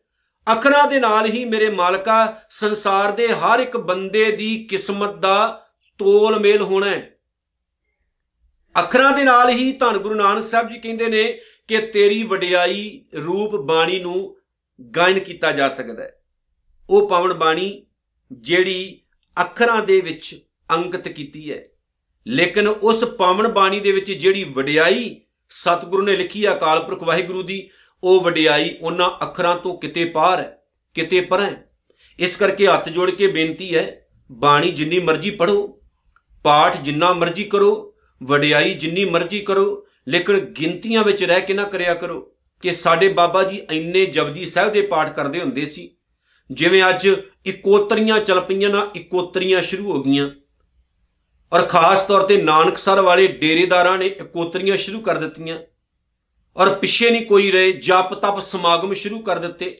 ਅੱਖਰਾਂ 0.52 0.88
ਦੇ 0.88 1.00
ਨਾਲ 1.00 1.26
ਹੀ 1.26 1.46
ਮੇਰੇ 1.46 1.70
ਮਾਲਕਾ 1.70 2.42
ਸੰਸਾਰ 2.50 3.12
ਦੇ 3.12 3.28
ਹਰ 3.28 3.60
ਇੱਕ 3.60 3.78
ਬੰਦੇ 3.78 4.32
ਦੀ 4.32 4.68
ਕਿਸਮਤ 4.70 5.16
ਦਾ 5.16 5.68
ਤੋਲ 5.98 6.40
ਮੇਲ 6.40 6.62
ਹੋਣਾ 6.62 6.90
ਹੈ। 6.90 7.18
ਅੱਖਰਾਂ 8.80 9.14
ਦੇ 9.14 9.24
ਨਾਲ 9.24 9.50
ਹੀ 9.50 9.72
ਧੰਨ 9.72 9.98
ਗੁਰੂ 9.98 10.16
ਨਾਨਕ 10.16 10.44
ਸਾਹਿਬ 10.44 10.70
ਜੀ 10.70 10.80
ਕਹਿੰਦੇ 10.80 11.08
ਨੇ 11.08 11.42
ਕਿ 11.68 11.78
ਤੇਰੀ 11.78 12.24
ਵਡਿਆਈ 12.24 13.06
ਰੂਪ 13.26 13.56
ਬਾਣੀ 13.56 14.00
ਨੂੰ 14.00 14.38
ਗਾਇਨ 14.96 15.20
ਕੀਤਾ 15.20 15.52
ਜਾ 15.52 15.70
ਸਕਦਾ 15.70 16.04
ਹੈ। 16.04 16.22
ਉਹ 16.90 17.10
ਪਵਨ 17.10 17.34
ਬਾਣੀ 17.34 17.86
ਜਿਹੜੀ 18.32 19.02
ਅੱਖਰਾਂ 19.42 19.84
ਦੇ 19.84 20.02
ਵਿੱਚ 20.02 20.46
ਅੰਕਿਤ 20.72 21.08
ਕੀਤੀ 21.08 21.52
ਹੈ। 21.52 21.64
ਲੇਕਿਨ 22.28 22.68
ਉਸ 22.68 23.04
ਪਵਨ 23.04 23.48
ਬਾਣੀ 23.48 23.80
ਦੇ 23.80 23.92
ਵਿੱਚ 23.92 24.12
ਜਿਹੜੀ 24.12 24.44
ਵਡਿਆਈ 24.44 25.22
ਸਤਿਗੁਰੂ 25.50 26.04
ਨੇ 26.04 26.16
ਲਿਖੀ 26.16 26.46
ਹੈ 26.46 26.58
ਅਕਾਲ 26.58 26.84
ਪੁਰਖ 26.84 27.04
ਵਾਹਿਗੁਰੂ 27.04 27.44
ਦੀ 27.44 27.70
ਉਹ 28.04 28.22
ਵਡਿਆਈ 28.22 28.76
ਉਹਨਾਂ 28.82 29.10
ਅੱਖਰਾਂ 29.10 29.56
ਤੋਂ 29.58 29.78
ਕਿਤੇ 29.78 30.06
ਪਾਰ 30.06 30.40
ਹੈ, 30.40 30.58
ਕਿਤੇ 30.94 31.22
ਪਰਾਂ 31.22 31.52
ਇਸ 32.20 32.36
ਕਰਕੇ 32.36 32.68
ਹੱਥ 32.68 32.90
ਜੋੜ 32.90 33.12
ਕੇ 33.12 33.28
ਬੇਨਤੀ 33.28 33.76
ਹੈ, 33.76 34.08
ਬਾਣੀ 34.32 34.72
ਜਿੰਨੀ 34.72 35.00
ਮਰਜ਼ੀ 35.00 35.30
ਪੜੋ 35.30 35.82
ਪਾਠ 36.44 36.82
ਜਿੰਨਾ 36.82 37.14
ਮਰਜ਼ੀ 37.14 37.44
ਕਰੋ, 37.44 37.94
ਵਡਿਆਈ 38.24 38.74
ਜਿੰਨੀ 38.74 39.06
ਮਰਜ਼ੀ 39.06 39.40
ਕਰੋ, 39.40 39.86
ਲੇਕਿਨ 40.08 40.40
ਗਿਣਤੀਆਂ 40.40 41.04
ਵਿੱਚ 41.04 41.24
ਰਹਿ 41.24 41.42
ਕੇ 41.42 41.54
ਨਾ 41.54 41.64
ਕਰਿਆ 41.64 41.94
ਕਰੋ 41.94 42.20
ਕਿ 42.62 42.74
ਸਾਡੇ 42.74 43.08
ਬਾਬਾ 43.08 43.44
ਜੀ 43.44 43.62
ਇੰਨੇ 43.72 44.06
ਜਪਜੀ 44.06 44.46
ਸਾਹਿਬ 44.46 44.74
ਦੇ 44.74 44.82
ਪਾਠ 44.82 45.16
ਕਰਦੇ 45.16 45.42
ਹੁੰਦੇ 45.42 45.66
ਸੀ। 45.66 45.98
ਜਿਵੇਂ 46.52 46.84
ਅੱਜ 46.90 47.08
ਇਕੋਤਰੀਆਂ 47.46 48.20
ਚੱਲ 48.20 48.42
ਪਈਆਂ 48.42 48.70
ਨਾ, 48.70 48.88
ਇਕੋਤਰੀਆਂ 48.96 49.62
ਸ਼ੁਰੂ 49.62 49.92
ਹੋ 49.92 50.04
ਗਈਆਂ। 50.04 50.30
ਔਰ 51.54 51.62
ਖਾਸ 51.62 52.02
ਤੌਰ 52.02 52.22
ਤੇ 52.22 52.38
ਨਾਨਕਸਰ 52.38 53.02
ਵਾਲੇ 53.02 53.28
ਡੇਰੇਦਾਰਾਂ 53.28 53.98
ਨੇ 53.98 54.06
ਇਕੋਤਰੀਆਂ 54.06 54.78
ਸ਼ੁਰੂ 54.78 55.00
ਕਰ 55.00 55.16
ਦਿੱਤੀਆਂ। 55.16 55.60
ਔਰ 56.58 56.70
ਪਿੱਛੇ 56.76 57.10
ਨਹੀਂ 57.10 57.26
ਕੋਈ 57.26 57.52
ਰਹੇ, 57.52 57.72
ਜਪ 57.72 58.14
ਤਪ 58.14 58.40
ਸਮਾਗਮ 58.40 58.94
ਸ਼ੁਰੂ 58.94 59.20
ਕਰ 59.20 59.40
ਦਿੱਤੇ। 59.40 59.76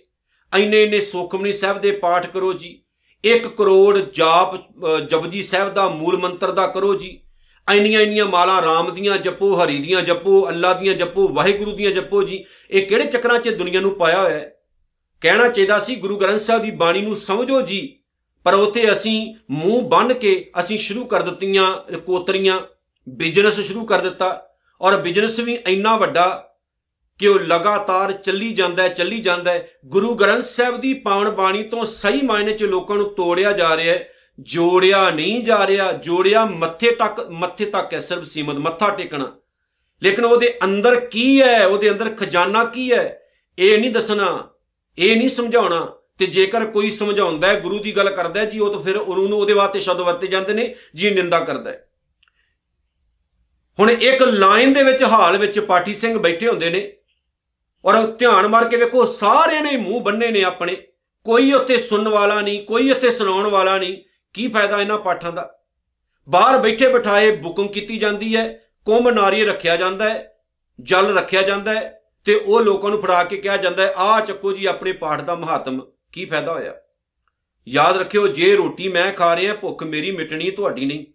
ਐਨੇ 0.54 0.84
ਐਨੇ 0.84 1.00
ਸੁਖਮਨੀ 1.02 1.54
ਸਾਹਿਬ 1.54 1.78
ਦੇ 1.78 1.92
ਪਾਠ 1.92 2.26
ਕਰੋ 2.26 2.52
ਜੀ। 2.54 2.80
1 3.24 3.48
ਕਰੋੜ 3.48 3.98
ਜਾਪ 4.14 4.56
ਜਪਜੀ 5.10 5.42
ਸਾਹਿਬ 5.44 5.74
ਦਾ 5.74 5.88
ਮੂਲ 5.90 6.18
ਮੰਤਰ 6.18 6.52
ਦਾ 6.52 6.68
ਕਰੋ 6.68 6.94
ਜੀ। 6.96 7.20
ਐਨੀਆਂ 7.68 8.02
ਐਨੀਆਂ 8.02 8.26
ਮਾਲਾ 8.26 8.62
ਰਾਮ 8.62 8.94
ਦੀਆਂ 8.96 9.18
ਜਪੋ, 9.18 9.54
ਹਰੀ 9.54 9.78
ਦੀਆਂ 9.78 10.02
ਜਪੋ, 10.02 10.48
ਅੱਲਾ 10.50 10.74
ਦੀਆਂ 10.74 10.94
ਜਪੋ, 10.94 11.28
ਵਾਹਿਗੁਰੂ 11.28 11.72
ਦੀਆਂ 11.72 11.92
ਜਪੋ 11.92 12.24
ਜੀ। 12.24 12.44
ਇਹ 12.72 12.86
ਕਿਹੜੇ 12.88 13.06
ਚੱਕਰਾਂ 13.06 13.40
'ਚ 13.40 13.50
ਦੁਨੀਆ 13.50 13.80
ਨੂੰ 13.82 13.92
ਪਾਇਆ 13.92 14.22
ਹੋਇਆ 14.22 14.40
ਹੈ? 14.40 14.54
ਕਹਿਣਾ 15.22 15.48
ਚਾਹੀਦਾ 15.48 15.80
ਸੀ, 15.80 15.96
ਗੁਰੂ 15.96 16.18
ਗ੍ਰੰਥ 16.18 16.40
ਸਾਹਿਬ 16.40 16.64
ਦੀ 16.64 16.72
ਬਾਣੀ 16.72 17.02
ਨੂੰ 17.02 17.16
ਸਮਝੋ 17.16 17.62
ਜੀ। 17.62 18.00
ਪਰ 18.46 18.54
ਉਥੇ 18.54 18.92
ਅਸੀਂ 18.92 19.36
ਮੂੰਹ 19.52 19.82
ਬੰਨ 19.90 20.14
ਕੇ 20.14 20.52
ਅਸੀਂ 20.60 20.78
ਸ਼ੁਰੂ 20.78 21.06
ਕਰ 21.06 21.22
ਦਿੱਤੀਆਂ, 21.22 21.72
ਕੋਤਰੀਆਂ, 21.98 22.60
ਬਿਜ਼ਨਸ 23.08 23.60
ਸ਼ੁਰੂ 23.60 23.86
ਕਰ 23.86 24.02
ਦਿੱਤਾ। 24.02 24.30
ਔਰ 24.82 24.98
ਬਿਜ਼ਨਸ 24.98 25.40
ਵੀ 25.40 25.58
ਇੰਨਾ 25.68 25.96
ਵੱਡਾ 25.98 26.44
ਕਿ 27.18 27.28
ਉਹ 27.28 27.40
ਲਗਾਤਾਰ 27.40 28.12
ਚੱਲੀ 28.12 28.54
ਜਾਂਦਾ 28.54 28.84
ਹੈ, 28.84 28.90
ਚੱਲੀ 28.90 29.22
ਜਾਂਦਾ 29.22 29.52
ਹੈ। 29.52 29.68
ਗੁਰੂ 29.86 30.16
ਗ੍ਰੰਥ 30.16 30.44
ਸਾਹਿਬ 30.44 30.82
ਦੀ 30.82 30.94
ਪਾਵਨ 30.94 31.30
ਬਾਣੀ 31.30 31.64
ਤੋਂ 31.64 31.86
ਸਹੀ 31.86 32.22
ਮਾਇਨੇ 32.22 32.54
'ਚ 32.54 32.64
ਲੋਕਾਂ 32.64 32.96
ਨੂੰ 32.96 33.14
ਤੋੜਿਆ 33.14 33.52
ਜਾ 33.52 33.78
ਰਿਹਾ 33.78 33.96
ਹੈ। 33.96 34.14
ਜੋੜਿਆ 34.40 35.10
ਨਹੀਂ 35.10 35.44
ਜਾ 35.44 35.68
ਰਿਹਾ, 35.68 35.92
ਜੋੜਿਆ 35.92 36.46
ਮੱਥੇ 36.46 36.92
ਤੱਕ 36.92 37.20
ਮੱਥੇ 37.30 37.66
ਤੱਕ 37.66 37.94
ਹੈ 37.94 38.00
ਸਿਰਫ 38.00 38.24
ਸੀਮਤ, 38.24 38.56
ਮੱਥਾ 38.56 38.90
ਟੇਕਣਾ। 38.90 39.38
ਲੇਕਿਨ 40.04 40.26
ਉਹਦੇ 40.26 40.54
ਅੰਦਰ 40.64 41.00
ਕੀ 41.00 41.42
ਹੈ, 41.42 41.66
ਉਹਦੇ 41.66 41.92
ਅੰਦਰ 41.92 42.10
ਖਜ਼ਾਨਾ 42.10 42.66
ਕੀ 42.66 42.92
ਹੈ, 42.92 43.22
ਇਹ 43.60 43.80
ਨਹੀਂ 43.80 43.92
ਦੱਸਣਾ, 43.92 44.50
ਇਹ 44.98 45.18
ਨਹੀਂ 45.18 45.30
ਸਮਝਾਉਣਾ। 45.30 45.94
ਤੇ 46.18 46.26
ਜੇਕਰ 46.26 46.66
ਕੋਈ 46.66 46.92
ਸਮਝਾਉਂਦਾ 46.92 47.48
ਹੈ, 47.48 47.60
ਗੁਰੂ 47.60 47.80
ਦੀ 47.80 47.98
ਗੱਲ 47.98 48.10
ਕਰਦਾ 48.10 48.40
ਹੈ 48.40 48.46
ਜੀ, 48.46 48.60
ਉਹ 48.60 48.74
ਤਾਂ 48.74 48.84
ਫਿਰ 48.84 48.98
ਉਹਨੂੰ 48.98 49.40
ਉਹਦੇ 49.40 49.54
ਵਾਸਤੇ 49.54 49.80
ਸ਼ਬਦ 49.80 50.02
ਵਰਤੇ 50.02 50.28
ਜਾਂਦੇ 50.28 50.54
ਨੇ, 50.54 50.76
ਜੀ 50.96 51.10
ਨਿੰਦਾ 51.10 51.40
ਕਰਦਾ 51.40 51.72
ਹੈ। 51.72 51.90
ਹੁਣ 53.80 53.92
ਇੱਕ 53.92 54.24
ਲਾਈਨ 54.24 54.74
ਦੇ 54.74 54.84
ਵਿੱਚ 54.84 55.04
ਹਾਲ 55.04 55.38
ਵਿੱਚ 55.38 55.60
ਪਾਠੀ 55.60 55.94
ਸਿੰਘ 55.94 56.20
ਬੈਠੇ 56.20 56.48
ਹੁੰਦੇ 56.48 56.70
ਨੇ। 56.70 56.94
ਔਰ 57.88 58.08
ਧਿਆਨ 58.08 58.48
ਮਾਰ 58.48 58.68
ਕੇ 58.68 58.78
ਵੇਖੋ, 58.78 59.06
ਸਾਰਿਆਂ 59.06 59.62
ਨੇ 59.62 59.78
ਮੂੰਹ 59.78 60.02
ਬੰਨੇ 60.02 60.32
ਨੇ 60.32 60.44
ਆਪਣੇ। 60.44 60.76
ਕੋਈ 61.24 61.52
ਉੱਥੇ 61.52 61.78
ਸੁਣਨ 61.78 62.08
ਵਾਲਾ 62.08 62.42
ਨਹੀਂ, 62.42 62.66
ਕੋਈ 62.66 62.92
ਉੱਥੇ 62.92 63.12
ਸੁਣਾਉਣ 63.12 63.48
ਵਾਲਾ 63.48 63.78
ਨਹੀਂ। 63.78 63.98
ਕੀ 64.34 64.48
ਫਾਇਦਾ 64.48 64.82
ਇਹਨਾਂ 64.82 64.98
ਪਾਠਾਂ 64.98 65.32
ਦਾ? 65.32 65.60
ਬਾਹਰ 66.30 66.58
ਬੈਠੇ 66.58 66.88
ਬਿਠਾਏ 66.88 67.32
ਬੁਕਿੰਗ 67.32 67.70
ਕੀਤੀ 67.70 67.98
ਜਾਂਦੀ 67.98 68.36
ਹੈ, 68.36 68.62
ਕੁੰਭ 68.86 69.08
ਨਾਰੀ 69.08 69.46
ਰੱਖਿਆ 69.46 69.76
ਜਾਂਦਾ 69.76 70.10
ਹੈ, 70.10 70.34
ਜਲ 70.80 71.18
ਰੱਖਿਆ 71.18 71.42
ਜਾਂਦਾ 71.42 71.74
ਹੈ, 71.74 72.02
ਤੇ 72.26 72.36
ਉਹ 72.36 72.62
ਲੋਕਾਂ 72.62 72.90
ਨੂੰ 72.90 73.02
ਫੜਾ 73.02 73.24
ਕੇ 73.24 73.38
ਕਿਹਾ 73.38 73.58
ਜਾਂਦਾ 73.58 73.84
ਹੈ, 73.84 73.94
ਆਹ 73.98 74.22
ਚੱਕੋ 74.22 74.52
ਜੀ 74.52 74.66
ਆਪਣੇ 74.66 74.92
ਪਾਠ 74.92 75.22
ਦਾ 75.22 75.36
ਮਹਾਤਮ। 75.36 75.82
ਕੀ 76.12 76.26
ਫਾਇਦਾ 76.26 76.54
ਹੋਇਆ? 76.54 76.74
ਯਾਦ 77.68 77.98
ਰੱਖਿਓ, 77.98 78.28
ਜੇ 78.28 78.56
ਰੋਟੀ 78.56 78.88
ਮੈਂ 78.88 79.14
ਖਾ 79.14 79.36
ਰਿਹਾ, 79.36 79.54
ਭੁੱਖ 79.54 79.84
ਮੇਰੀ 79.84 80.12
ਮਿਟਣੀ 80.12 80.52
ਤੁਹਾਡੀ 80.52 80.86
ਨਹੀਂ। 80.86 81.06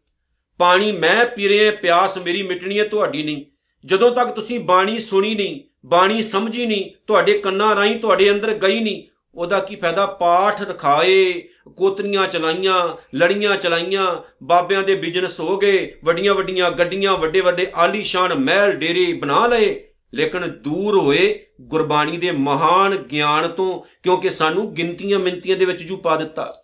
ਪਾਣੀ 0.59 0.93
ਮੈਂ 0.93 1.27
ਪੀ 1.27 1.49
ਰਿਹਾ, 1.49 1.71
ਪਿਆਸ 1.71 2.19
ਮੇਰੀ 2.19 2.43
ਮਿਟਣੀ 2.43 2.79
ਹੈ, 2.79 2.85
ਤੁਹਾਡੀ 2.85 3.23
ਨਹੀਂ। 3.23 3.47
ਜਦੋਂ 3.85 4.11
ਤੱਕ 4.11 4.29
ਤੁਸੀਂ 4.29 4.61
ਬਾਣੀ 4.61 4.99
ਸੁਣੀ 4.99 5.35
ਨਹੀਂ 5.35 5.72
ਬਾਣੀ 5.87 6.23
ਸਮਝੀ 6.23 6.67
ਨਹੀਂ, 6.67 6.91
ਤੁਹਾਡੇ 7.07 7.39
ਕੰਨਾਂ 7.39 7.77
ਰਾਹੀਂ 7.77 7.97
ਤੁਹਾਡੇ 7.97 8.31
ਅੰਦਰ 8.31 8.55
ਗਈ 8.55 8.81
ਨਹੀਂ। 8.81 9.03
ਉਹਦਾ 9.35 9.61
ਕੀ 9.61 9.77
ਫਾਇਦਾ? 9.77 10.07
ਪਾਠ 10.07 10.63
ਰਖਾਏ 10.63 11.45
ਕੋਤਨੀਆਂ 11.77 12.27
ਚਲਾਈਆਂ, 12.27 12.97
ਲੜੀਆਂ 13.17 13.57
ਚਲਾਈਆਂ, 13.57 14.17
ਬਾਬਿਆਂ 14.43 14.83
ਦੇ 14.83 14.95
ਬਿਜ਼ਨਸ 14.95 15.41
ਹੋ 15.41 15.59
ਗਏ, 15.59 15.99
ਵੱਡੀਆਂ 16.05 16.35
ਵੱਡੀਆਂ 16.35 16.71
ਗੱਡੀਆਂ, 16.71 17.17
ਵੱਡੇ 17.17 17.41
ਵੱਡੇ 17.41 17.67
ਆਲੀਸ਼ਾਨ 17.75 18.35
ਮਹਿਲ, 18.35 18.73
ਡੇਰੇ 18.73 19.13
ਬਣਾ 19.13 19.47
ਲਏ। 19.47 19.89
ਲੇਕਿਨ 20.15 20.41
ਦੂਰ 20.41 20.99
ਹੋਏ 20.99 21.47
ਗੁਰਬਾਣੀ 21.61 22.17
ਦੇ 22.17 22.31
ਮਹਾਨ 22.31 22.97
ਗਿਆਨ 22.97 23.49
ਤੋਂ, 23.49 23.81
ਕਿਉਂਕਿ 24.03 24.31
ਸਾਨੂੰ 24.31 24.75
ਗਿਣਤੀਆਂ 24.75 25.19
ਮਿੰਤੀਆਂ 25.19 25.57
ਦੇ 25.57 25.65
ਵਿੱਚ 25.65 25.83
ਜੂ 25.83 25.97
ਪਾ 25.97 26.17
ਦਿੱਤਾ। 26.17 26.55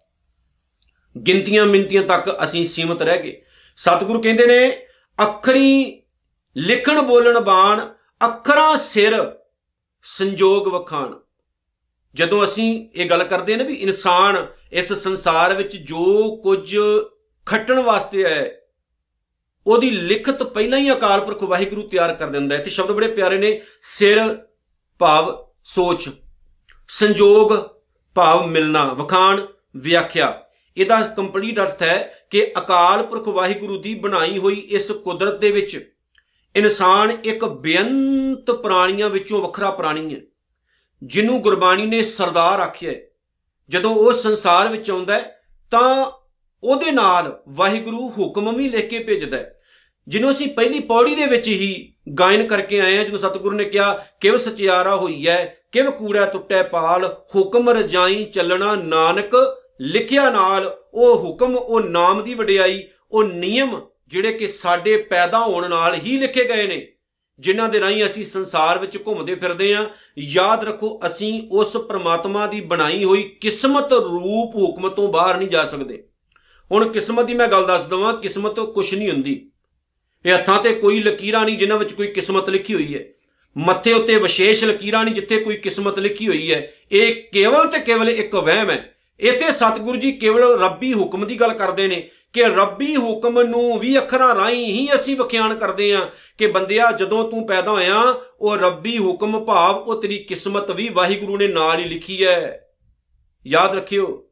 ਗਿਣਤੀਆਂ 1.26 1.66
ਮਿੰਤੀਆਂ 1.66 2.02
ਤੱਕ 2.02 2.38
ਅਸੀਂ 2.44 2.64
ਸੀਮਤ 2.64 3.02
ਰਹਿ 3.02 3.22
ਗਏ। 3.22 3.42
ਸਤਿਗੁਰੂ 3.76 4.22
ਕਹਿੰਦੇ 4.22 4.46
ਨੇ, 4.46 4.76
ਅੱਖਰੀ 5.22 6.02
ਲਿਖਣ 6.56 7.02
ਬੋਲਣ 7.02 7.40
ਬਾਣ 7.40 7.80
ਅੱਖਰਾਂ 8.20 8.76
ਸਿਰ 8.76 9.14
ਸੰਜੋਗ 10.04 10.68
ਵਖਾਣ। 10.68 11.14
ਜਦੋਂ 12.14 12.44
ਅਸੀਂ 12.44 12.88
ਇਹ 12.94 13.08
ਗੱਲ 13.10 13.24
ਕਰਦੇ 13.24 13.56
ਨੇ 13.56 13.64
ਵੀ 13.64 13.74
ਇਨਸਾਨ 13.74 14.46
ਇਸ 14.72 14.92
ਸੰਸਾਰ 14.92 15.54
ਵਿੱਚ 15.54 15.76
ਜੋ 15.76 16.36
ਕੁਝ 16.36 16.76
ਖੱਟਣ 17.46 17.80
ਵਾਸਤੇ 17.80 18.24
ਹੈ, 18.24 18.60
ਉਹਦੀ 19.66 19.90
ਲਿਖਤ 19.90 20.42
ਪਹਿਲਾਂ 20.42 20.78
ਹੀ 20.78 20.92
ਅਕਾਲ 20.92 21.20
ਪੁਰਖ 21.20 21.42
ਵਾਹਿਗੁਰੂ 21.42 21.82
ਤਿਆਰ 21.88 22.14
ਕਰ 22.14 22.28
ਦਿੰਦਾ 22.28 22.56
ਹੈ। 22.56 22.62
ਤੇ 22.62 22.70
ਸ਼ਬਦ 22.70 22.92
ਬੜੇ 22.92 23.08
ਪਿਆਰੇ 23.08 23.38
ਨੇ, 23.38 23.60
ਸਿਰ 23.82 24.38
ਭਾਵ 25.00 25.52
ਸੋਚ, 25.64 26.08
ਸੰਜੋਗ 26.88 27.52
ਭਾਵ 28.14 28.46
ਮਿਲਣਾ, 28.46 28.84
ਵਖਾਣ, 28.92 29.46
ਵਿਆਖਿਆ। 29.76 30.42
ਇਹਦਾ 30.76 31.00
ਕੰਪਲੀਟ 31.16 31.58
ਅਰਥ 31.60 31.82
ਹੈ 31.82 32.26
ਕਿ 32.30 32.52
ਅਕਾਲ 32.58 33.02
ਪੁਰਖ 33.02 33.28
ਵਾਹਿਗੁਰੂ 33.28 33.80
ਦੀ 33.82 33.94
ਬਣਾਈ 33.94 34.38
ਹੋਈ 34.38 34.56
ਇਸ 34.56 34.90
ਕੁਦਰਤ 34.90 35.38
ਦੇ 35.38 35.50
ਵਿੱਚ 35.50 35.94
ਇਨਸਾਨ 36.58 37.10
ਇੱਕ 37.24 37.44
ਬੇਅੰਤ 37.44 38.50
ਪ੍ਰਾਣੀਆਂ 38.52 39.08
ਵਿੱਚੋਂ 39.10 39.40
ਵੱਖਰਾ 39.42 39.70
ਪ੍ਰਾਣੀ 39.70 40.14
ਹੈ, 40.14 40.20
ਜਿਹਨੂੰ 41.02 41.40
ਗੁਰਬਾਣੀ 41.42 41.86
ਨੇ 41.86 42.02
ਸਰਦਾਰ 42.02 42.60
ਆਖਿਆ 42.60 42.94
ਜਦੋਂ 43.70 43.94
ਉਹ 43.94 44.12
ਸੰਸਾਰ 44.12 44.68
ਵਿੱਚ 44.68 44.90
ਆਉਂਦਾ 44.90 45.20
ਤਾਂ 45.72 46.04
ਉਹਦੇ 46.62 46.90
ਨਾਲ 46.90 47.42
ਵਾਹਿਗੁਰੂ 47.48 48.08
ਹੁਕਮ 48.08 48.54
ਵੀ 48.56 48.68
ਲਿਖ 48.68 48.88
ਕੇ 48.90 48.98
ਭੇਜਦਾ 48.98 49.38
ਜਿਹਨੂੰ 50.06 50.30
ਅਸੀਂ 50.30 50.48
ਪਹਿਲੀ 50.48 50.78
ਪੌੜੀ 50.80 51.14
ਦੇ 51.14 51.26
ਵਿੱਚ 51.26 51.48
ਹੀ 51.48 51.92
ਗਾਇਨ 52.18 52.46
ਕਰਕੇ 52.46 52.80
ਆਏ 52.80 52.98
ਆ 52.98 53.04
ਜਦੋਂ 53.04 53.18
ਸਤਿਗੁਰੂ 53.18 53.56
ਨੇ 53.56 53.64
ਕਿਹਾ, 53.64 53.92
ਕਿਵ 54.20 54.36
ਸਚਿਆਰਾ 54.36 54.96
ਹੋਈ 54.96 55.26
ਹੈ 55.26 55.56
ਕਿਵ 55.72 55.90
ਕੂੜਾ 55.90 56.24
ਟੁੱਟੇ 56.26 56.62
ਪਾਲ, 56.62 57.04
ਹੁਕਮ 57.36 57.70
ਰਜਾਈ 57.70 58.24
ਚੱਲਣਾ 58.24 58.74
ਨਾਨਕ। 58.74 59.34
ਲਿਖਿਆ 59.80 60.30
ਨਾਲ 60.30 60.76
ਉਹ 60.94 61.18
ਹੁਕਮ, 61.18 61.56
ਉਹ 61.56 61.80
ਨਾਮ 61.80 62.22
ਦੀ 62.22 62.34
ਵਡਿਆਈ, 62.34 62.82
ਉਹ 63.12 63.24
ਨਿਯਮ 63.24 63.80
ਜਿਹੜੇ 64.08 64.32
ਕਿ 64.32 64.48
ਸਾਡੇ 64.48 64.96
ਪੈਦਾ 64.96 65.38
ਹੋਣ 65.38 65.70
ਨਾਲ 65.70 65.94
ਹੀ 65.94 66.18
ਲਿਖੇ 66.18 66.44
ਗਏ 66.44 66.66
ਨੇ, 66.66 66.88
ਜਿਨ੍ਹਾਂ 67.40 67.68
ਦੇ 67.68 67.80
ਰਾਹੀਂ 67.80 68.04
ਅਸੀਂ 68.04 68.24
ਸੰਸਾਰ 68.24 68.78
ਵਿੱਚ 68.78 68.96
ਘੁੰਮਦੇ 68.96 69.34
ਫਿਰਦੇ 69.34 69.74
ਆਂ 69.74 69.86
ਯਾਦ 70.18 70.64
ਰੱਖੋ, 70.64 71.00
ਅਸੀਂ 71.06 71.48
ਉਸ 71.52 71.72
ਪ੍ਰਮਾਤਮਾ 71.72 72.46
ਦੀ 72.46 72.60
ਬਣਾਈ 72.60 73.04
ਹੋਈ 73.04 73.22
ਕਿਸਮਤ 73.22 73.92
ਰੂਪ 73.92 74.56
ਹੁਕਮ 74.56 74.88
ਤੋਂ 74.88 75.12
ਬਾਹਰ 75.12 75.36
ਨਹੀਂ 75.36 75.48
ਜਾ 75.48 75.64
ਸਕਦੇ। 75.64 76.04
ਹੁਣ 76.72 76.88
ਕਿਸਮਤ 76.88 77.24
ਦੀ 77.24 77.34
ਮੈਂ 77.34 77.48
ਗੱਲ 77.48 77.66
ਦੱਸ 77.66 77.86
ਦਵਾਂ, 77.86 78.14
ਕਿਸਮਤ 78.14 78.60
ਕੁਝ 78.60 78.94
ਨਹੀਂ 78.94 79.10
ਹੁੰਦੀ। 79.10 79.50
ਇਹ 80.26 80.34
ਹੱਥਾਂ 80.34 80.62
ਤੇ 80.62 80.74
ਕੋਈ 80.74 81.02
ਲਕੀਰਾਂ 81.02 81.44
ਨਹੀਂ 81.44 81.58
ਜਿਨ੍ਹਾਂ 81.58 81.78
ਵਿੱਚ 81.78 81.92
ਕੋਈ 81.92 82.06
ਕਿਸਮਤ 82.06 82.50
ਲਿਖੀ 82.50 82.74
ਹੋਈ 82.74 82.94
ਹੈ। 82.94 83.04
ਮੱਥੇ 83.58 83.92
ਉੱਤੇ 83.92 84.16
ਵਿਸ਼ੇਸ਼ 84.16 84.64
ਲਕੀਰਾਂ 84.64 85.04
ਨਹੀਂ 85.04 85.14
ਜਿੱਥੇ 85.14 85.40
ਕੋਈ 85.40 85.56
ਕਿਸਮਤ 85.56 85.98
ਲਿਖੀ 85.98 86.28
ਹੋਈ 86.28 86.52
ਹੈ। 86.52 86.72
ਇਹ 86.92 87.24
ਕੇਵਲ 87.32 87.66
ਤੇ 87.66 87.78
ਕੇਵਲ 87.78 88.08
ਇੱਕ 88.08 88.34
ਵਹਿਮ 88.34 88.70
ਹੈ। 88.70 88.94
ਇੱਥੇ 89.20 89.50
ਸਤਿਗੁਰੂ 89.50 89.98
ਜੀ 89.98 90.12
ਕੇਵਲ 90.12 90.60
ਰੱਬੀ 90.60 90.94
ਹੁਕਮ 90.94 91.26
ਦੀ 91.26 91.40
ਗੱਲ 91.40 91.54
ਕਰਦੇ 91.54 91.88
ਨੇ। 91.88 92.10
ਕਿ 92.32 92.42
ਰੱਬੀ 92.42 92.96
ਹੁਕਮ 92.96 93.42
ਨੂੰ 93.42 93.78
ਵੀ 93.78 93.98
ਅੱਖਰਾਂ 93.98 94.34
ਰਾਹੀਂ 94.34 94.66
ਹੀ 94.66 94.94
ਅਸੀਂ 94.94 95.16
ਵਿਖਿਆਨ 95.16 95.54
ਕਰਦੇ 95.54 95.94
ਆਂ 95.94 96.06
ਕਿ 96.38 96.46
ਬੰਦਿਆ, 96.46 96.92
ਜਦੋਂ 96.92 97.30
ਤੂੰ 97.30 97.46
ਪੈਦਾ 97.46 97.70
ਹੋਇਆ, 97.70 98.14
ਉਹ 98.40 98.56
ਰੱਬੀ 98.56 98.98
ਹੁਕਮ 98.98 99.44
ਭਾਵ 99.44 99.76
ਉਹ 99.76 100.02
ਤੇਰੀ 100.02 100.18
ਕਿਸਮਤ 100.18 100.70
ਵੀ 100.70 100.88
ਵਾਹਿਗੁਰੂ 100.88 101.36
ਨੇ 101.36 101.48
ਨਾਲ 101.48 101.78
ਹੀ 101.78 101.84
ਲਿਖੀ 101.84 102.24
ਹੈ। 102.24 102.68
ਯਾਦ 103.46 103.74
ਰੱਖਿਓ, 103.74 104.28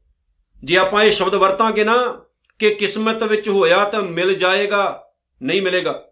ਜੇ 0.65 0.77
ਆਪਾਂ 0.77 1.03
ਇਹ 1.03 1.13
ਸ਼ਬਦ 1.13 1.35
ਵਰਤਾਂਗੇ 1.35 1.85
ਨਾ 1.85 2.25
ਕਿ 2.59 2.75
ਕਿਸਮਤ 2.75 3.23
ਵਿੱਚ 3.23 3.49
ਹੋਇਆ 3.49 3.85
ਤਾਂ 3.85 4.03
ਮਿਲ 4.03 4.35
ਜਾਏਗਾ, 4.35 5.09
ਨਹੀਂ 5.43 5.63
ਮਿਲੇਗਾ। 5.63 6.05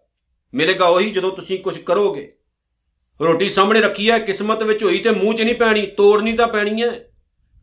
ਮਿਲੇਗਾ 0.53 0.87
ਉਹੀ 0.87 1.11
ਜਦੋਂ 1.11 1.31
ਤੁਸੀਂ 1.31 1.59
ਕੁਝ 1.59 1.77
ਕਰੋਗੇ। 1.77 2.31
ਰੋਟੀ 3.21 3.49
ਸਾਹਮਣੇ 3.49 3.81
ਰੱਖੀ 3.81 4.11
ਹੈ, 4.11 4.19
ਕਿਸਮਤ 4.19 4.63
ਵਿੱਚ 4.63 4.83
ਹੋਈ 4.83 4.99
ਤੇ 4.99 5.09
ਮੂੰਹ 5.09 5.35
'ਚ 5.35 5.41
ਨਹੀਂ 5.41 5.55
ਪੈਣੀ, 5.55 5.85
ਤੋੜਨੀ 5.85 6.33
ਤਾਂ 6.33 6.47
ਪੈਣੀ 6.47 6.83
ਹੈ, 6.83 7.11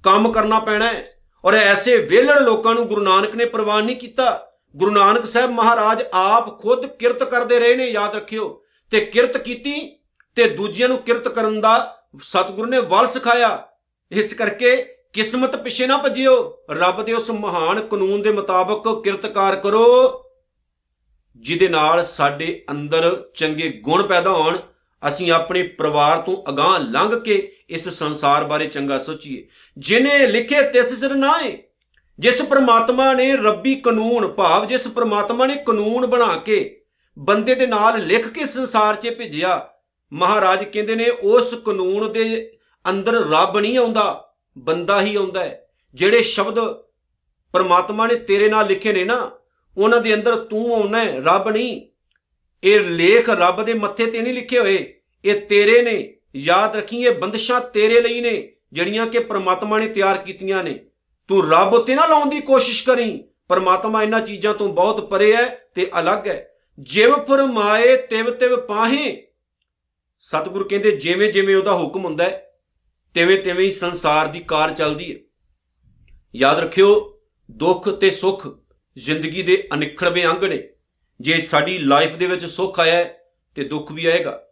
ਕੰਮ 0.03 0.33
ਕਰਨਾ 0.33 0.59
ਪੈਣਾ 0.59 0.87
ਹੈ। 0.87 1.05
ਔਰ 1.45 1.55
ਐਸੇ 1.55 1.97
ਵੇਲੜ 1.97 2.39
ਲੋਕਾਂ 2.39 2.75
ਨੂੰ 2.75 2.87
ਗੁਰੂ 2.87 3.03
ਨਾਨਕ 3.03 3.35
ਨੇ 3.35 3.45
ਪ੍ਰਵਾਨ 3.45 3.85
ਨਹੀਂ 3.85 3.97
ਕੀਤਾ। 3.97 4.49
ਗੁਰੂ 4.77 4.91
ਨਾਨਕ 4.91 5.27
ਸਾਹਿਬ 5.27 5.51
ਮਹਾਰਾਜ 5.51 6.03
ਆਪ 6.13 6.61
ਖੁਦ 6.61 6.87
ਕਿਰਤ 6.87 7.23
ਕਰਦੇ 7.25 7.59
ਰਹੇ 7.59 7.75
ਨੇ, 7.77 7.87
ਯਾਦ 7.87 8.15
ਰੱਖਿਓ। 8.15 8.63
ਤੇ 8.91 9.01
ਕਿਰਤ 9.01 9.37
ਕੀਤੀ 9.37 9.75
ਤੇ 10.35 10.49
ਦੂਜਿਆਂ 10.49 10.89
ਨੂੰ 10.89 10.99
ਕਿਰਤ 10.99 11.29
ਕਰਨ 11.29 11.61
ਦਾ 11.61 12.03
ਸਤਿਗੁਰੂ 12.21 12.71
ਨੇ 12.71 12.79
ਵੱਲ 12.79 13.07
ਸਿਖਾਇਆ। 13.07 13.69
ਇਸ 14.13 14.35
ਕਰਕੇ 14.35 14.77
ਕਿਸਮਤ 15.13 15.57
ਪਿੱਛੇ 15.57 15.87
ਨਾ 15.87 15.97
ਭੱਜਿਓ। 15.97 16.59
ਰੱਬ 16.71 17.03
ਦੇ 17.03 17.13
ਉਸ 17.13 17.31
ਮਹਾਨ 17.31 17.81
ਕਾਨੂੰਨ 17.81 18.23
ਦੇ 18.23 18.31
ਮੁਤਾਬਕ 18.33 19.03
ਕਿਰਤਕਾਰ 19.05 19.57
ਕਰੋ, 19.57 20.19
ਜਿਹਦੇ 21.37 21.69
ਨਾਲ 21.69 22.05
ਸਾਡੇ 22.05 22.65
ਅੰਦਰ 22.71 23.31
ਚੰਗੇ 23.35 23.69
ਗੁਣ 23.83 24.03
ਪੈਦਾ 24.03 24.31
ਹੋਣ 24.31 24.59
ਅਸੀਂ 25.09 25.33
ਆਪਣੇ 25.33 25.63
ਪਰਿਵਾਰ 25.63 26.21
ਤੋਂ 26.21 26.37
ਅਗਾਹ 26.49 26.79
ਲੰਘ 26.79 27.19
ਕੇ 27.21 27.57
ਇਸ 27.71 27.89
ਸੰਸਾਰ 27.89 28.45
ਬਾਰੇ 28.45 28.67
ਚੰਗਾ 28.67 28.99
ਸੋਚੀਏ। 28.99 29.47
ਜਿਨੇ 29.79 30.27
ਲਿਖੇ 30.27 30.63
ਤਿਸ 30.63 30.95
ਸਿਰ 30.95 31.15
ਨਾਏ 31.15 31.59
ਜਿਸ 32.19 32.43
ਪ੍ਰਮਾਤਮਾ 32.43 33.13
ਨੇ 33.15 33.37
ਰੱਬੀ 33.37 33.75
ਕਾਨੂੰਨ 33.75 34.27
ਭਾਵ, 34.27 34.65
ਜਿਸ 34.65 34.89
ਪ੍ਰਮਾਤਮਾ 34.89 35.47
ਨੇ 35.47 35.57
ਕਾਨੂੰਨ 35.57 36.07
ਬਣਾ 36.07 36.37
ਕੇ 36.37 36.85
ਬੰਦੇ 37.19 37.55
ਦੇ 37.55 37.67
ਨਾਲ 37.67 38.07
ਲਿਖ 38.07 38.29
ਕੇ 38.29 38.45
ਸੰਸਾਰ 38.47 38.97
'ਚ 38.97 39.09
ਭੇਜਿਆ, 39.09 39.69
ਮਹਾਰਾਜ 40.13 40.65
ਕਹਿੰਦੇ 40.65 40.95
ਨੇ 40.95 41.09
ਉਸ 41.11 41.55
ਕਾਨੂੰਨ 41.55 42.13
ਦੇ 42.13 42.53
ਅੰਦਰ 42.91 43.13
ਰੱਬ 43.13 43.59
ਨਹੀਂ 43.59 43.79
ਆਉਂਦਾ, 43.79 44.35
ਬੰਦਾ 44.59 45.01
ਹੀ 45.01 45.15
ਆਉਂਦਾ 45.15 45.45
ਹੈ। 45.45 45.67
ਜਿਹੜੇ 45.95 46.23
ਸ਼ਬਦ 46.23 46.61
ਪ੍ਰਮਾਤਮਾ 47.53 48.07
ਨੇ 48.07 48.15
ਤੇਰੇ 48.15 48.49
ਨਾਲ 48.49 48.67
ਲਿਖੇ 48.67 48.93
ਨੇ 48.93 49.05
ਨਾ, 49.05 49.31
ਉਹਨਾਂ 49.79 50.01
ਦੇ 50.01 50.15
ਅੰਦਰ 50.15 50.37
ਤੂੰ 50.37 50.75
ਆਉਣਾ 50.75 50.99
ਹੈ, 50.99 51.21
ਰੱਬ 51.21 51.49
ਨਹੀਂ। 51.49 51.81
ਇਹ 52.65 52.81
ਲੇਖ 52.81 53.31
ਰੱਬ 53.31 53.63
ਦੇ 53.63 53.75
ਮੱਥੇ 53.75 54.07
ਤੇ 54.07 54.23
ਨਹੀਂ 54.23 54.35
ਲਿਖੇ 54.35 54.59
ਹੋਏ। 54.59 54.95
ਇਹ 55.25 55.41
ਤੇਰੇ 55.41 55.83
ਨੇ। 55.83 56.17
ਯਾਦ 56.37 56.77
ਰੱਖੀ, 56.77 57.03
ਇਹ 57.03 57.11
ਬੰਦਸ਼ਾਂ 57.11 57.61
ਤੇਰੇ 57.61 58.01
ਲਈ 58.01 58.21
ਨੇ, 58.21 58.53
ਜਿਹੜੀਆਂ 58.73 59.07
ਕਿ 59.07 59.19
ਪ੍ਰਮਾਤਮਾ 59.19 59.79
ਨੇ 59.79 59.89
ਤਿਆਰ 59.89 60.19
ਕੀਤੀਆਂ 60.19 60.65
ਨੇ। 60.65 60.85
ਤੂੰ 61.29 61.51
ਰੱਬ 61.51 61.75
ਉੱਤੇ 61.75 61.95
ਨਾ 61.95 62.07
ਲਾਉਣ 62.07 62.29
ਦੀ 62.29 62.41
ਕੋਸ਼ਿਸ਼ 62.41 62.85
ਕਰੀ। 62.85 63.25
ਪ੍ਰਮਾਤਮਾ 63.49 64.03
ਇਹਨਾਂ 64.03 64.21
ਚੀਜ਼ਾਂ 64.21 64.55
ਤੋਂ 64.55 64.69
ਬਹੁਤ 64.69 65.11
ਪਰੇ 65.11 65.37
ਹੈ 65.37 65.67
ਤੇ 65.75 65.91
ਅਲੱਗ 66.01 66.29
ਹੈ 66.29 66.49
ਜਿਵ 66.79 67.25
ਫਰਮਾਏ, 67.25 67.97
ਤਿਵ 67.97 68.31
ਤਿਵ 68.31 68.61
ਪਾਹੇ। 68.61 69.27
ਸਤਿਗੁਰੂ 70.21 70.69
ਕਹਿੰਦੇ, 70.69 70.91
ਜਿਵੇਂ 70.91 71.33
ਜਿਵੇਂ 71.33 71.57
ਉਹਦਾ 71.57 71.75
ਹੁਕਮ 71.75 72.05
ਹੁੰਦਾ 72.05 72.25
ਹੈ 72.25 72.55
ਤਿਵੇਂ 73.15 73.39
ਤਿਵੇਂ 73.39 73.65
ਹੀ 73.65 73.71
ਸੰਸਾਰ 73.71 74.27
ਦੀ 74.27 74.41
ਕਾਰ 74.41 74.73
ਚੱਲਦੀ 74.73 75.15
ਹੈ 75.15 75.21
ਯਾਦ 76.37 76.61
ਰੱਖਿਓ, 76.61 77.21
ਦੁੱਖ 77.51 77.89
ਤੇ 77.89 78.11
ਸੁੱਖ 78.11 78.49
ਜ਼ਿੰਦਗੀ 78.99 79.43
ਦੇ 79.43 79.69
ਅਨਿਖੜਵੇਂ 79.75 80.25
ਅੰਗ 80.27 80.45
ਨੇ। 80.45 80.72
ਜੇ 81.23 81.41
ਸਾਡੀ 81.41 81.79
ਲਾਈਫ 81.79 82.17
ਦੇ 82.17 82.27
ਵਿੱਚ 82.27 82.47
ਸੁੱਖ 82.47 82.81
ਆਇਆ 82.81 83.05
ਤੇ 83.55 83.65
ਦੁੱਖ 83.65 83.93
ਵੀ 83.93 84.07
ਆਏਗਾ। 84.07 84.43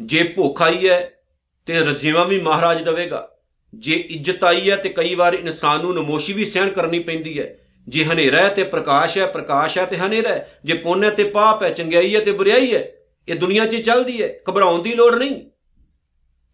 ਜੇ 0.00 0.22
ਭੁੱਖ 0.22 0.62
ਆਈ 0.62 0.88
ਹੈ, 0.88 1.22
ਤੇ 1.66 1.80
ਰਜੀਵਾ 1.80 2.24
ਵੀ 2.24 2.40
ਮਹਾਰਾਜ 2.40 2.84
ਦਵੇਗਾ। 2.84 3.36
ਜੇ 3.74 3.94
ਇੱਜ਼ਤ 3.94 4.44
ਆਈ 4.44 4.70
ਹੈ, 4.70 4.76
ਤੇ 4.76 4.88
ਕਈ 4.88 5.14
ਵਾਰ 5.14 5.34
ਇਨਸਾਨ 5.34 5.80
ਨੂੰ 5.80 5.94
ਨਮੋਸ਼ੀ 5.94 6.32
ਵੀ 6.32 6.44
ਸਹਿਣ 6.44 6.70
ਕਰਨੀ 6.70 6.98
ਪੈਂਦੀ 6.98 7.40
ਹੈ। 7.40 7.58
ਜੇ 7.88 8.04
ਹਨੇਰਾ 8.04 8.36
ਹੈ, 8.36 8.48
ਤੇ 8.48 8.62
ਪ੍ਰਕਾਸ਼ 8.64 9.18
ਹੈ 9.18 9.26
ਪ੍ਰਕਾਸ਼ 9.26 9.78
ਹੈ, 9.78 9.84
ਤੇ 9.84 9.96
ਹਨੇਰਾ 9.96 10.28
ਹੈ। 10.28 10.60
ਜੇ 10.64 10.74
ਪੁੰਨ 10.74 11.04
ਹੈ, 11.04 11.10
ਤੇ 11.10 11.24
ਪਾਪ 11.24 11.62
ਹੈ, 11.62 11.70
ਚੰਗਿਆਈ 11.70 12.16
ਹੈ, 12.16 12.20
ਤੇ 12.20 12.32
ਬੁਰਾਈ 12.32 12.74
ਹੈ। 12.74 12.92
ਇਹ 13.28 13.34
ਦੁਨੀਆ 13.34 13.66
'ਚ 13.66 13.76
ਚੱਲਦੀ 13.76 14.22
ਹੈ, 14.22 14.40
ਘਬਰਾਉਣ 14.50 14.82
ਦੀ 14.82 14.94
ਲੋੜ 14.94 15.14
ਨਹੀਂ। 15.14 15.50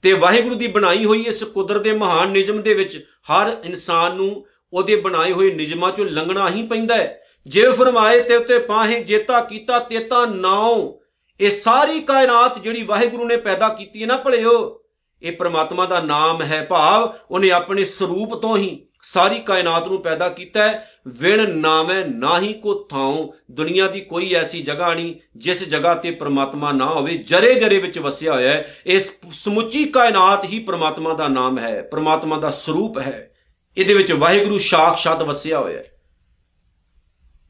ਤੇ 0.03 0.13
ਵਾਹਿਗੁਰੂ 0.13 0.55
ਦੀ 0.55 0.67
ਬਣਾਈ 0.67 1.05
ਹੋਈ 1.05 1.23
ਇਸ 1.23 1.45
ਕੁਦਰਤ 1.45 1.83
ਦੇ 1.83 1.93
ਮਹਾਨ 1.93 2.31
ਨਿਯਮ 2.31 2.63
ਦੇ 2.63 2.75
ਵਿੱਚ 2.75 3.07
ਹਰ 3.33 3.53
ਇਨਸਾਨ 3.65 4.15
ਨੂੰ 4.15 4.47
ਉਹਦੇ 4.73 4.97
ਬਣਾਏ 4.97 5.33
ਹੋਏ 5.33 5.55
ਨਿਯਮਾਂ 5.55 5.93
'ਚੋਂ 5.93 6.07
ਲੰਘਣਾ 6.07 6.51
ਹੀ 6.51 6.67
ਪੈਂਦਾ 6.67 6.97
ਹੈ। 6.97 7.23
ਜੇ 7.49 7.71
ਫਰਮਾਏ 7.71 8.23
ਤੇ 8.23 8.37
ਉਤੇ 8.37 8.59
ਪਾਹੇ 8.59 9.05
ਜੇਤਾ 9.05 9.41
ਕੀਤਾ, 9.41 9.79
ਤੇਤਾ 9.79 10.27
ਨਾਉ। 10.27 10.99
ਇਹ 11.41 11.51
ਸਾਰੀ 11.51 12.01
ਕਾਇਨਾਤ 12.01 12.59
ਜਿਹੜੀ 12.59 12.83
ਵਾਹਿਗੁਰੂ 12.83 13.25
ਨੇ 13.25 13.37
ਪੈਦਾ 13.37 13.69
ਕੀਤੀ 13.69 14.03
ਹੈ 14.03 14.07
ਨਾ 14.07 14.17
ਭਲਿਓ, 14.17 14.81
ਇਹ 15.23 15.33
ਪ੍ਰਮਾਤਮਾ 15.33 15.87
ਦਾ 15.87 16.01
ਨਾਮ 16.01 16.43
ਹੈ 16.43 16.67
ਭਾਵ, 16.71 17.15
ਉਹਨੇ 17.31 17.51
ਆਪਣੇ 17.51 17.85
ਸਰੂਪ 17.85 18.35
ਤੋਂ 18.35 18.57
ਹੀ 18.57 18.87
ਸਾਰੀ 19.03 19.39
ਕਾਇਨਾਤ 19.39 19.89
ਨੂੰ 19.89 20.03
ਪੈਦਾ 20.03 20.29
ਕੀਤਾ 20.29 20.69
ਹੈ। 20.69 20.91
ਵਿਣ 21.07 21.51
ਨਾਵੇਂ 21.51 22.07
ਨਾਹੀ 22.07 22.53
ਕੋ 22.53 22.75
ਥਾਉ। 22.91 23.31
ਦੁਨੀਆ 23.51 23.87
ਦੀ 23.87 24.01
ਕੋਈ 24.01 24.35
ਐਸੀ 24.35 24.63
ਜਗ੍ਹਾ 24.63 24.95
ਨਹੀਂ 24.95 25.15
ਜਿਸ 25.37 25.69
ਜਗ੍ਹਾ 25.69 25.95
ਤੇ 25.95 26.11
ਪ੍ਰਮਾਤਮਾ 26.11 26.73
ਨਾ 26.73 26.87
ਹੋਵੇ, 26.87 27.17
ਜਰੇ 27.17 27.55
ਜਰੇ 27.55 27.79
ਵਿੱਚ 27.79 27.99
ਵਸਿਆ 27.99 28.33
ਹੋਇਆ 28.33 28.51
ਹੈ। 28.51 28.77
ਇਸ 28.87 29.13
ਸਮੁੱਚੀ 29.33 29.85
ਕਾਇਨਾਤ 29.85 30.45
ਹੀ 30.45 30.59
ਪ੍ਰਮਾਤਮਾ 30.59 31.15
ਦਾ 31.15 31.29
ਨਾਮ 31.29 31.59
ਹੈ, 31.59 31.83
ਪ੍ਰਮਾਤਮਾ 31.83 32.39
ਦਾ 32.39 32.51
ਸਰੂਪ 32.51 32.99
ਹੈ। 32.99 33.31
ਇਹਦੇ 33.77 33.95
ਵਿੱਚ 33.95 34.13
ਵਾਹਿਗੁਰੂ 34.13 34.59
ਸਾਖਸ਼ਾਤ 34.59 35.23
ਵਸਿਆ 35.23 35.59
ਹੋਇਆ 35.59 35.79
ਹੈ। 35.79 35.85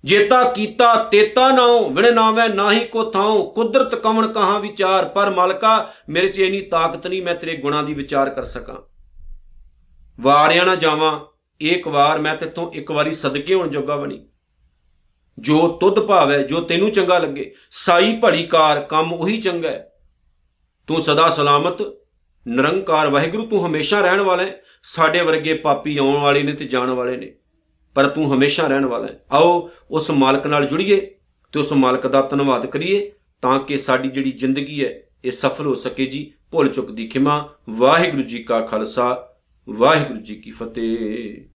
ਜੇਤਾ 0.05 0.45
ਕੀਤਾ 0.45 0.95
ਤੇਤਾ 1.05 1.51
ਨਾਉ 1.51 1.91
ਵਿਣ 1.91 2.15
ਨਾਵੇਂ 2.15 2.49
ਨਾਹੀ 2.49 2.85
ਕੋ 2.85 3.11
ਥਾਉ। 3.11 3.51
ਕੁਦਰਤ 3.51 3.95
ਕਵਣ 3.95 4.33
ਕਹਾ 4.33 4.59
ਵਿਚਾਰ, 4.59 5.05
ਪਰ 5.05 5.31
ਮਾਲਕਾ, 5.31 5.93
ਮੇਰੇ 6.09 6.29
'ਚ 6.29 6.39
ਇਨੀ 6.39 6.61
ਤਾਕਤ 6.61 7.07
ਨਹੀਂ, 7.07 7.23
ਮੈਂ 7.23 7.35
ਤੇਰੇ 7.35 7.57
ਗੁਣਾਂ 7.57 7.83
ਦੀ 7.83 7.95
ਵਿਚਾਰ 7.95 8.31
ਕਰ 8.31 8.45
ਸਕਾਂ। 8.45 8.77
ਵਾਰਿਆ 10.21 10.65
ਨਾ 10.65 10.75
ਜਾਵਾਂ 10.75 11.21
ਇੱਕ 11.61 11.89
ਵਾਰ 11.89 12.19
ਮੈਂ 12.19 12.37
ਤੇਤੋਂ 12.37 12.73
ਇੱਕ 12.73 12.91
ਵਾਰੀ 12.91 13.13
ਸਦਕੇ 13.13 13.55
ਹੋਣ 13.55 13.69
ਜੋਗਾ 13.69 13.97
ਬਣੀ। 13.97 14.29
ਜੋ 15.39 15.69
ਤੁਧ 15.69 16.01
ਭਾਵੈ, 16.01 16.43
ਜੋ 16.43 16.61
ਤੈਨੂੰ 16.61 16.91
ਚੰਗਾ 16.91 17.19
ਲੱਗੇ, 17.19 17.55
ਸਾਈ 17.71 18.17
ਭਲੀ 18.17 18.47
ਕਾਰ, 18.47 18.81
ਕੰਮ 18.81 19.13
ਉਹੀ 19.13 19.41
ਚੰਗਾ 19.41 19.71
ਹੈ। 19.71 19.93
ਤੂੰ 20.87 21.03
ਸਦਾ 21.03 21.31
ਸਲਾਮਤ, 21.31 21.83
ਨਿਰੰਕਾਰ, 22.49 23.09
ਵਾਹਿਗੁਰੂ, 23.09 23.47
ਤੂੰ 23.47 23.67
ਹਮੇਸ਼ਾ 23.67 24.01
ਰਹਿਣ 24.01 24.21
ਵਾਲਾ 24.21 24.43
ਹੈ। 24.43 24.61
ਸਾਡੇ 24.83 25.23
ਵਰਗੇ 25.23 25.55
ਪਾਪੀ 25.55 25.99
ਆਉਣ 25.99 26.17
ਵਾਲੇ 26.17 26.43
ਨੇ 26.43 26.53
ਤੇ 26.53 26.65
ਜਾਣ 26.65 26.91
ਵਾਲੇ 26.91 27.17
ਨੇ। 27.17 27.35
ਪਰ 27.99 28.07
ਤੂੰ 28.07 28.35
ਹਮੇਸ਼ਾ 28.35 28.67
ਰਹਿਣ 28.67 28.87
ਵਾਲਾ 28.87 29.07
ਹੈ। 29.07 29.25
ਆਓ 29.33 29.71
ਉਸ 29.91 30.11
ਮਾਲਕ 30.11 30.47
ਨਾਲ 30.47 30.67
ਜੁੜੀਏ 30.67 31.01
ਤੇ 31.53 31.61
ਉਸ 31.61 31.73
ਮਾਲਕ 31.73 32.07
ਦਾ 32.07 32.23
ਧੰਨਵਾਦ 32.23 32.67
ਕਰੀਏ 32.67 33.13
ਤਾਂ 33.43 33.61
ਕਿ 33.61 33.79
ਸਾਡੀ 33.79 34.09
ਜਿਹੜੀ 34.09 34.31
ਜ਼ਿੰਦਗੀ 34.31 34.85
ਹੈ, 34.85 35.03
ਇਹ 35.25 35.33
ਸਫਲ 35.33 35.67
ਹੋ 35.67 35.75
ਸਕੇ 35.75 36.07
ਜੀ। 36.07 36.33
ਭੁੱਲ 36.51 36.69
ਚੁੱਕ 36.69 36.91
ਦੀ 36.91 37.07
ਖਿਮਾ। 37.07 37.49
ਵਾਹਿਗੁਰੂ 37.71 38.23
ਜੀ 38.23 38.39
ਕਾ 38.39 38.61
ਖਾਲਸਾ। 38.61 39.29
ਵਾਹਿਗੁਰੂ 39.69 40.21
ਜੀ 40.21 40.35
ਕੀ 40.35 40.51
ਫਤਿਹ। 40.51 41.45